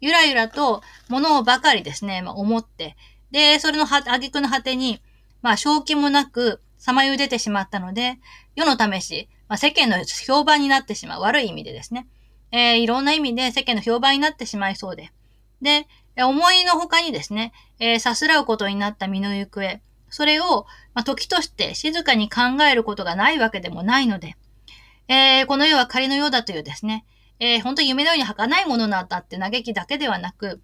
[0.00, 2.96] ゆらゆらと、ものをばかりですね、まあ、思って、
[3.32, 5.02] で、それのあげくの果てに、
[5.42, 8.18] まあ、正気もなく、さまゆでてしまったので、
[8.54, 11.20] 世の試し、まあ、世間の評判になってしまう。
[11.22, 12.06] 悪い意味でですね。
[12.52, 15.10] えー、いろんな意味で世間の評判になってしまいそうで。
[15.62, 15.86] で、
[16.16, 19.80] 思いの他にですね、えー、さすらうことになった身の行方。
[20.08, 24.36] それを、まあ、時として静かに考えることがないわけでもないので、
[25.08, 27.04] えー、この世は仮のようだというですね、
[27.38, 30.60] えー、本当に夢のように儚いものなんだって嘆きだけではなく、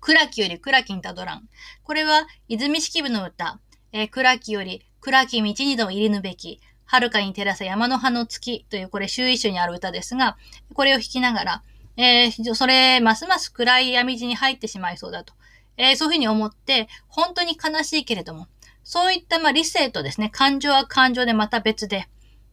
[0.00, 1.48] 暗きより暗きにたどらん。
[1.82, 3.60] これは、泉式部の歌、
[3.92, 10.36] えー、暗きより暗き道にでも入りぬべき、遥かに照らせ山の葉の月という、これ、周囲集にある歌ですが、
[10.74, 11.62] これを弾きながら、
[11.96, 15.34] えー、それ、ますます暗い闇地に入ってしまいそうだと。
[15.76, 18.48] えー、そういうふうに思って、本当に悲しいけれども、
[18.84, 22.08] そういった、まあ、理性とですね、感情は感情でまた別で、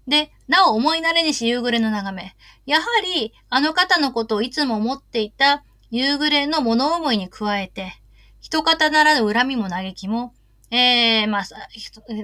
[0.07, 2.35] で、なお思い慣れにし夕暮れの眺め。
[2.65, 7.93] やはり、あの方のことをいつも思っていた夕暮れの物思いに加えて、
[8.41, 10.33] 人方ならぬ恨みも嘆きも、
[10.71, 11.43] えー、まあ、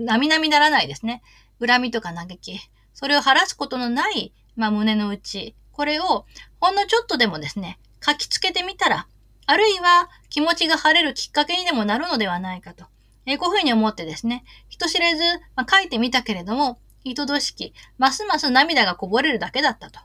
[0.02, 1.22] 並々ならないですね。
[1.66, 2.60] 恨みとか嘆き。
[2.94, 5.56] それを晴らすことのない、まあ、胸の内。
[5.72, 6.26] これを、
[6.60, 9.08] ほんのちょっとでもですね、書きつけてみたら、
[9.46, 12.86] あるいは気持ちが晴れるきっかけにでもなるのではないかと。
[13.26, 15.24] えー、こういうふうに思ってですね、人知れず、
[15.56, 20.00] まあ、書いてみたけれども、糸どしき、ますます涙がこぼれるだけだったと。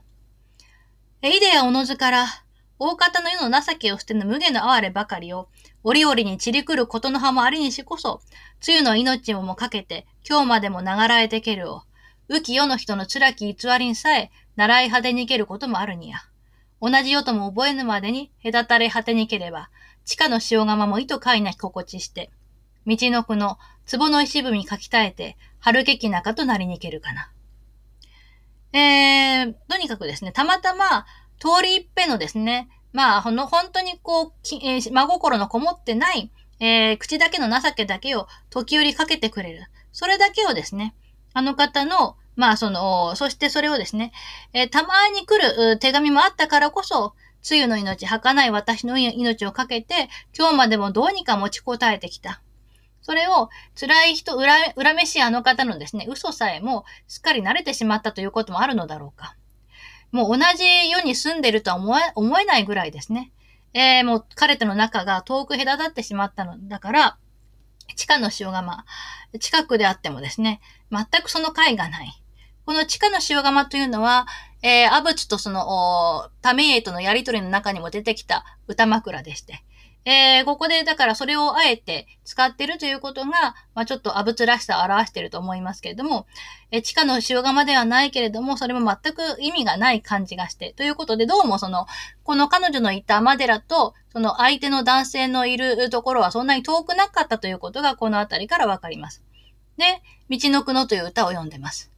[1.22, 2.26] えイデアおのずから、
[2.78, 5.48] 大方の世の情けを捨てぬ無下の哀ればかりを、
[5.82, 8.20] 折々に散り来ることの葉もありにしこそ、
[8.66, 11.82] 梅雨の命ももかけて、今日までも流らえてけるを、
[12.30, 16.18] 浮き世の人の辛き偽りにさえ、習い果てにけることもあるにや。
[16.80, 19.68] 同じ世とも覚えぬまでに隔たれ果てにければ、
[20.06, 22.30] 地下の塩釜も糸飼いなき心地して、
[22.86, 23.58] 道のくの
[23.90, 27.30] 壺の石踏み書き絶えて、春けき中となりにけるかな。
[28.72, 31.04] えー、とにかくですね、たまたま、
[31.38, 34.32] 通り一遍のですね、まあ、ほの、本当にこう、
[34.62, 36.30] えー、真心のこもってない、
[36.64, 39.66] えー、口だけの情けだけを時折かけてくれる。
[39.92, 40.94] それだけをですね、
[41.34, 44.12] あの方の、まあ、その、そしてそれをですね、
[44.54, 47.12] えー、たまに来る手紙もあったからこそ、
[47.42, 52.40] つゆの命、儚い私の命をかけて、今日までもどうにか持ちこたえてきた。
[53.02, 59.36] それを辛い人、恨めしいあの方のですね、嘘さえもすっかり慣れてしまったということもあるのだろうか。
[60.12, 63.32] もう同じ世に住んでるとは思え思えないぐらいですね。
[63.74, 67.18] えー、もう彼との仲が遠く隔たってしまったのだから、
[67.96, 68.84] 地下の塩釜、
[69.40, 70.60] 近くであってもですね、
[70.90, 72.22] 全くその解がない。
[72.64, 74.26] この地下の塩釜というのは、
[74.62, 79.63] えー、アブツとその、タメイエとのやりとりの中にも出てきた歌枕でして、
[80.06, 86.26] えー、ここで、だからそれをあえて使ってるということが、まあ、ちょっとアブツらしさを表してると思いますけれども、
[86.70, 91.86] えー、地下の塩釜ではないけれども、それも全く意味がない感じがして、ということで、どうもその、
[92.22, 99.22] この彼女のいたマデラと、その相手の男性のいるところはそんなに遠くなかったということが、このあたりからわかります。
[99.78, 101.90] で、道のくのという歌を読んでます。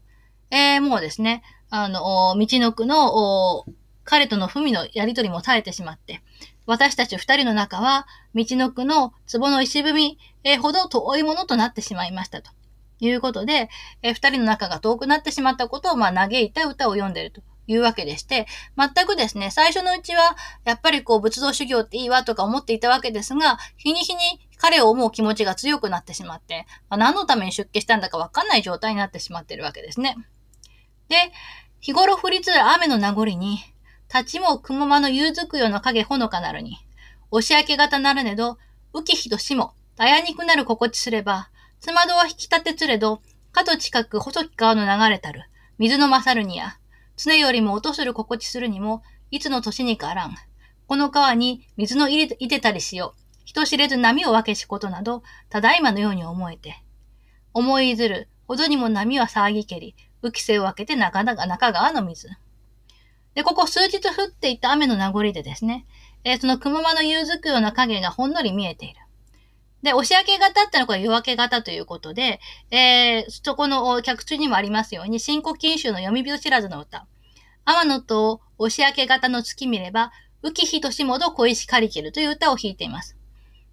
[0.51, 3.65] えー、もうですね、あの、道のくの、
[4.07, 6.23] 彼との文のやりとりも絶えてしまって、
[6.65, 10.19] 私たち二人の中は、道のくの壺の石踏み、
[10.63, 12.51] ほど遠いものとなってしまいましたと。
[12.99, 13.69] いうことで、
[14.03, 18.47] え二人の仲が遠くなってしまったことを、まあ、嘆いた歌を読んでいるというわけでして、
[18.79, 24.21] 全くですね、最初のうちは、やっぱりこう、仏像修行っていいわとか思っていたわけですが、日に日に
[24.57, 30.17] 彼を思う気持ちが強くなってしまって、まあ、何のために出家したんだかわかんない状態になってしまっているわけですね。
[31.09, 31.17] で、
[31.81, 33.59] 日頃降りつる雨の名残に、
[34.13, 36.79] 立ちも雲間の夕づくよの影ほのかなるに、
[37.31, 38.59] 押し明け型なるねど、
[38.95, 41.51] 浮きひとしも、たやにくなる心地すれば、
[41.81, 43.21] つまどは引き立てつれど、
[43.53, 45.45] 角近く細き川の流れたる、
[45.79, 46.79] 水の勝るにや、
[47.17, 50.35] 常よりも音する心地するにも、いつの年にかあらん。
[50.87, 53.21] この川に水の入れいてたりしよう。
[53.45, 56.83] 人知れず波を分けしことなど、ただいまのように思えて。
[57.55, 62.29] 思いずる、ほどにも波は騒ぎけり、浮き瀬を分けて中中川の水。
[63.37, 65.87] で、ここ数日降っていた雨の名残でですね、
[66.25, 68.97] えー、その雲間の夕づくような影がほんのり見えている。
[69.83, 72.41] で、押し明け型ってのはこれ夜明け型ということで、
[72.71, 77.07] えー、そこの客中にもありますように、新古今集の読み人知らずの歌。
[77.67, 83.19] 天野と押し明け型の月見れば、浮ひとしもど小石かりけるという歌を弾いています。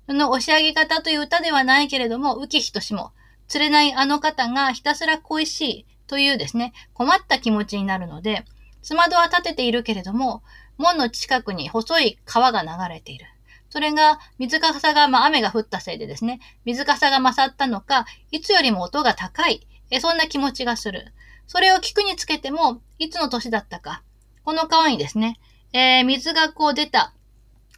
[0.07, 3.13] その押し上げ方という歌ではないけれども、浮ひとしも、
[3.47, 8.43] 釣れないあの方がひたすら恋しいというですね、困った気持ちになるので、
[8.83, 10.43] つまどは立てているけれども、
[10.77, 13.25] 門の近くに細い川が流れている。
[13.69, 21.13] それが、水かさが、まあ、雨が降ったせいでですね、水かさが勝ったのか、いつよりも音が高い、えそんな気持ちがする。
[21.47, 24.03] それを聞くにつけても、いつの年だったか、
[24.43, 25.39] この川にですね、
[25.71, 27.13] えー、水がこう出た、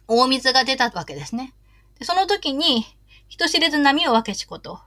[0.08, 1.54] 大水が出たわけですね。
[1.98, 2.84] でその時に、
[3.28, 4.80] 人知れず波を分けしこと、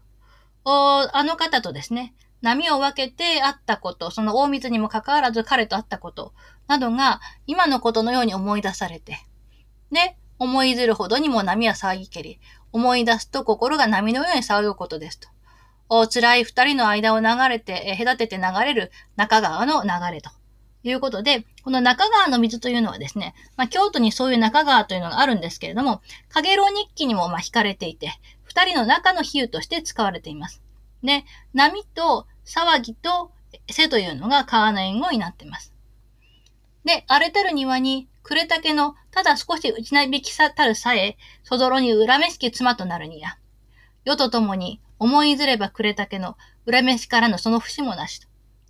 [0.66, 6.34] おあの方とですね、波を分けて会ったこと、その大水にもかかわらず彼と会ったこと
[6.68, 9.18] などが今のことのように思い出されて、
[9.92, 12.40] で、思いずるほどにも波は騒ぎけり、
[12.72, 15.28] 思い出すと心が波のように騒ぐことですと。
[15.90, 20.30] お辛い二人の間を流れて、え隔てて流れる中川の流れと
[20.84, 28.12] いうことで、この中川の水というのはですね、まあ、京都にそういう中川というのがあるんですけれども、影楼日記にもまあ惹かれていて、
[28.44, 30.62] 二人の中の比喩として使われています。
[31.04, 33.32] で、波と騒ぎと
[33.70, 35.74] 瀬というのが川の援護になっています。
[36.86, 43.38] で、荒れてる庭に、暮れ竹のただ少し打ちなびきさたるさえ、そぞろに恨めしき妻となるにや。
[44.06, 46.38] 世とともに思いずれば暮れ竹の
[46.70, 48.28] 恨めしからのその節もなしと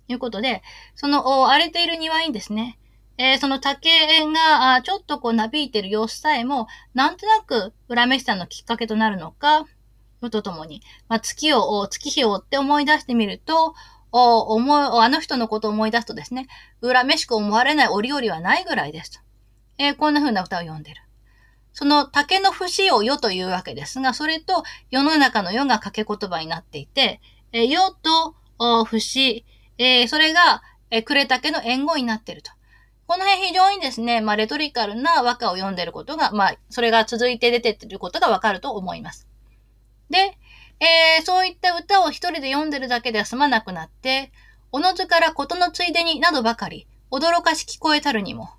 [0.08, 0.62] いうことで、
[0.94, 2.78] その荒れている庭にですね、
[3.18, 3.90] えー、その竹
[4.32, 9.66] がちょっとこうなびいてる様子さえも、なんとなく恨めしさのきっかけとなるのか、
[10.28, 13.74] とともに、まあ、月を、月日を追って思い出してみると、
[14.12, 16.48] お思い、あの人のことを思い出すとですね、
[16.82, 19.22] 恨めしく思われない折々はないぐらいです。
[19.78, 21.00] えー、こんな風な歌を読んでる。
[21.72, 27.20] その竹の節を世というわけですが、それと世の中の世が掛け言葉になっていて、
[27.52, 29.44] えー、世と節、
[29.78, 32.50] えー、それが、えー、暮れ竹の援護になっていると。
[33.06, 39.29] この辺非常にですね、まあ、レトリカルな和歌を読んでることが、まあ、それが続いて出てってることがわかると思います。
[40.10, 40.36] で、
[40.80, 44.32] えー、そういった歌を一人で読んでるだけでは済まなくなって、
[44.72, 48.50] おのずからことのついでになどばかり、驚かし聞こえたるにも。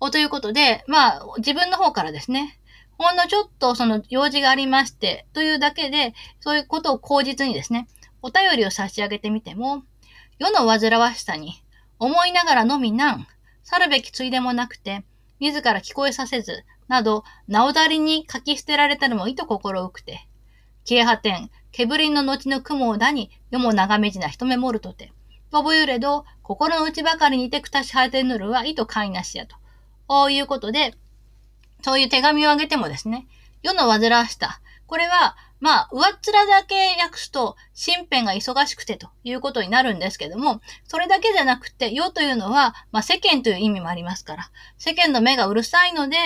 [0.00, 2.58] おということで、まあ、自分の方からですね、
[2.98, 7.88] ほんのちょっとその用事がありまして、というだけで、そういうことを口実にですね、
[8.22, 9.82] お便りを差し上げてみても、
[10.38, 11.62] 世の煩わしさに、
[11.98, 13.26] 思いながらのみなん、
[13.62, 15.04] 去るべきついでもなくて、
[15.38, 20.25] 自ら聞こえさせず、など、なおだりに書き捨てられたのもいと心浮くて、
[20.88, 25.12] 消え果てん、煙の後の雲をだに、世も長めじな一目もるとて。
[25.50, 29.56] とぶゆれど、心の内ばかりにてくたし果てぬるは、意図いなしやと。
[30.06, 30.94] こういうことで、
[31.82, 33.26] そういう手紙をあげてもですね、
[33.62, 34.60] 世の煩わした。
[34.86, 46.16] これは、まあ、上っ面だけ訳すと、身辺が忙しくてということになるんですけども、それだけじゃなくて、世というのは、まあ、世間という意味もありますから、世間の目がうるさいので、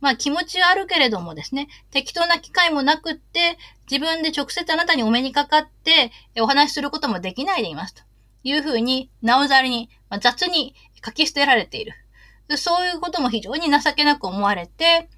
[0.00, 3.58] まあ気持ちはあるけれどもですね、適当な機会もなくって、
[3.90, 6.10] 自分で直接あなたにお目にかかって
[6.40, 8.02] お話しすることもできないでいますと
[8.42, 11.92] いうふうに、なおざりに、まあ、雑に書き捨てられている。
[12.56, 15.08] そういうことも非常に情けなく思われて、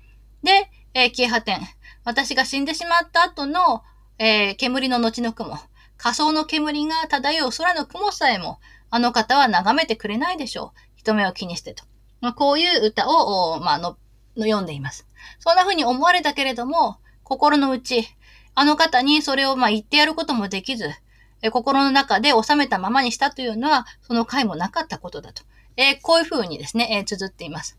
[0.43, 1.61] で、えー、消え果てん。
[2.05, 3.82] 私が死んでしまった後の、
[4.19, 5.59] えー、煙の後の雲。
[5.97, 10.81] 仮想の煙が漂う空の雲さえも、あの方は眺めてくれないでしょう。
[10.97, 11.85] 人目を気にしてと。
[12.20, 13.99] まあ、こういう歌を、まあの、
[14.36, 15.07] の読んでいます。
[15.39, 18.09] そんな風に思われたけれども、心の内、
[18.59, 20.91] あの方にそれをまあ言ってやることもできず、
[21.43, 25.45] え心の中で収めたままにしたというのは、その回もなかったことだと。
[25.77, 27.79] えー、こういう風にですね、えー、綴っています。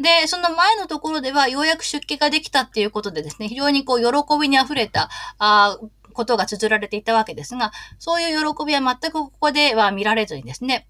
[0.00, 5.78] で、その前のところでは、ようやく出家ができたっていうことでですね、非常にこう、喜びに溢れた、あ
[6.14, 7.70] ことが綴られていたわけですが、
[8.00, 10.88] そういう喜びは全くここでは見られずにですね、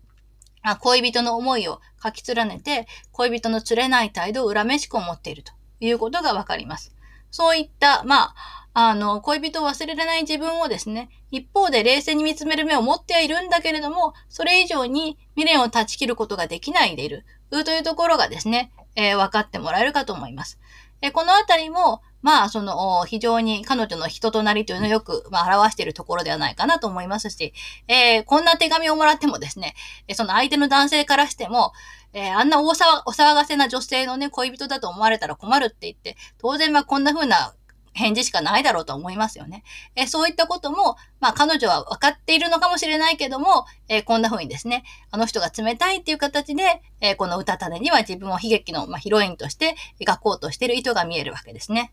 [0.63, 6.95] あ恋人の思いを書き連ねて、恋人の釣れない態度を恨めしく思っているということがわかります。
[7.31, 8.35] そういった、まあ、
[8.73, 20.59] あの、恋人を忘れられない自分をですね、一方で冷静に見つめる目を持ってはいるんだけれども、それ以上に未練を断ち切ることができないでいる、というところがですね、えー、分かってもらえるかと思います。
[21.03, 27.55] えこのあたりも、まあ、その、非常に彼女の人となりというのをよく、まあ、表しているところではないかなと思いますし、
[27.89, 29.75] えー、こんな手紙をもらってもですね、
[30.13, 31.73] その相手の男性からしても、
[32.13, 37.55] えー、あんな大騒お騒がせな女性のね、恋人だと思われたら困るって言って、当然まあこんな風な
[37.93, 39.65] 返事しかないだろうと思いますよね。
[39.97, 51.93] えそういったことも、まあ彼女は分かっているのかもしれないけども、えこんな風にですね、あの人が冷たいっていう形で、えこの歌種には自分を悲劇の、まあ、ヒロインとして描こうとしている意図が見えるわけですね。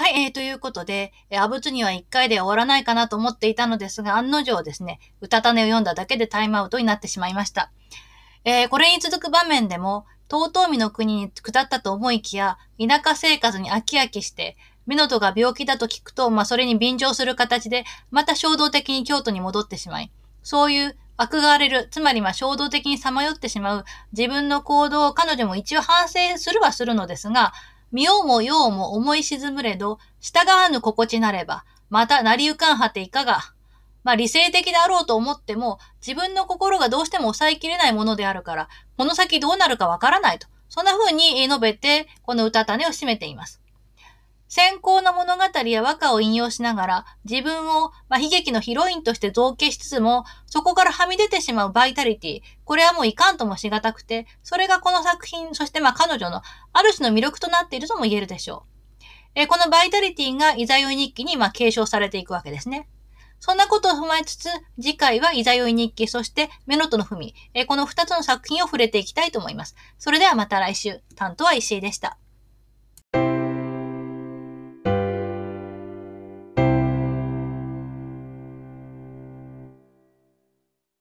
[0.00, 7.70] はい、えー、ということで、えー、阿仏には一回で終わらないかなと思っていたのですが、案の定ですね、歌種を読んだだけでタイムアウトになってしまいました。
[8.44, 14.56] えー、これに続く場面でも、遠江の国に下ったと思いきや、田舎生活に飽き飽きして、
[14.86, 20.10] ミノトが病気だと聞くと、まあ、それに便乗する形で、また衝動的に京都に戻ってしまい、
[20.42, 27.52] そういう悪が荒れる、つまりま衝動的にさまよってしまう自分の行動を彼女も一応反省するはするのですが、
[27.92, 33.52] 見ようもようも思い沈むれど、従わぬ心地なれば、また成り行かんはていかが。
[34.02, 40.46] まあ理性的であろうと思っても、自分の心がどうしても抑えきれないものであるから、この先どうなるかわからないと。
[40.68, 43.60] そんな風に述べて、この歌種を締めています。
[44.50, 59.02] 先行の物語や和歌を引用しながら、自分を、まあ、悲劇のヒロインとして造形しつつも、そこからはみ出てしまうバイタリティ、これはもういかんともしがたくて、それがこの作品、そしてまあ彼女のある種の魅力となっているとも言えるでしょう。
[59.36, 62.88] えこのバイタリティがイザヨイ日記にまあ継承されていくわけですね。
[63.40, 64.48] そんなことを踏まえつつ、
[64.80, 69.74] 次回はイザヨイ日記、そしてメノトの文、えこの二つの作品を触れていきたいと思います。
[69.98, 71.00] それではまた来週。
[71.16, 72.18] 担当は石井でした。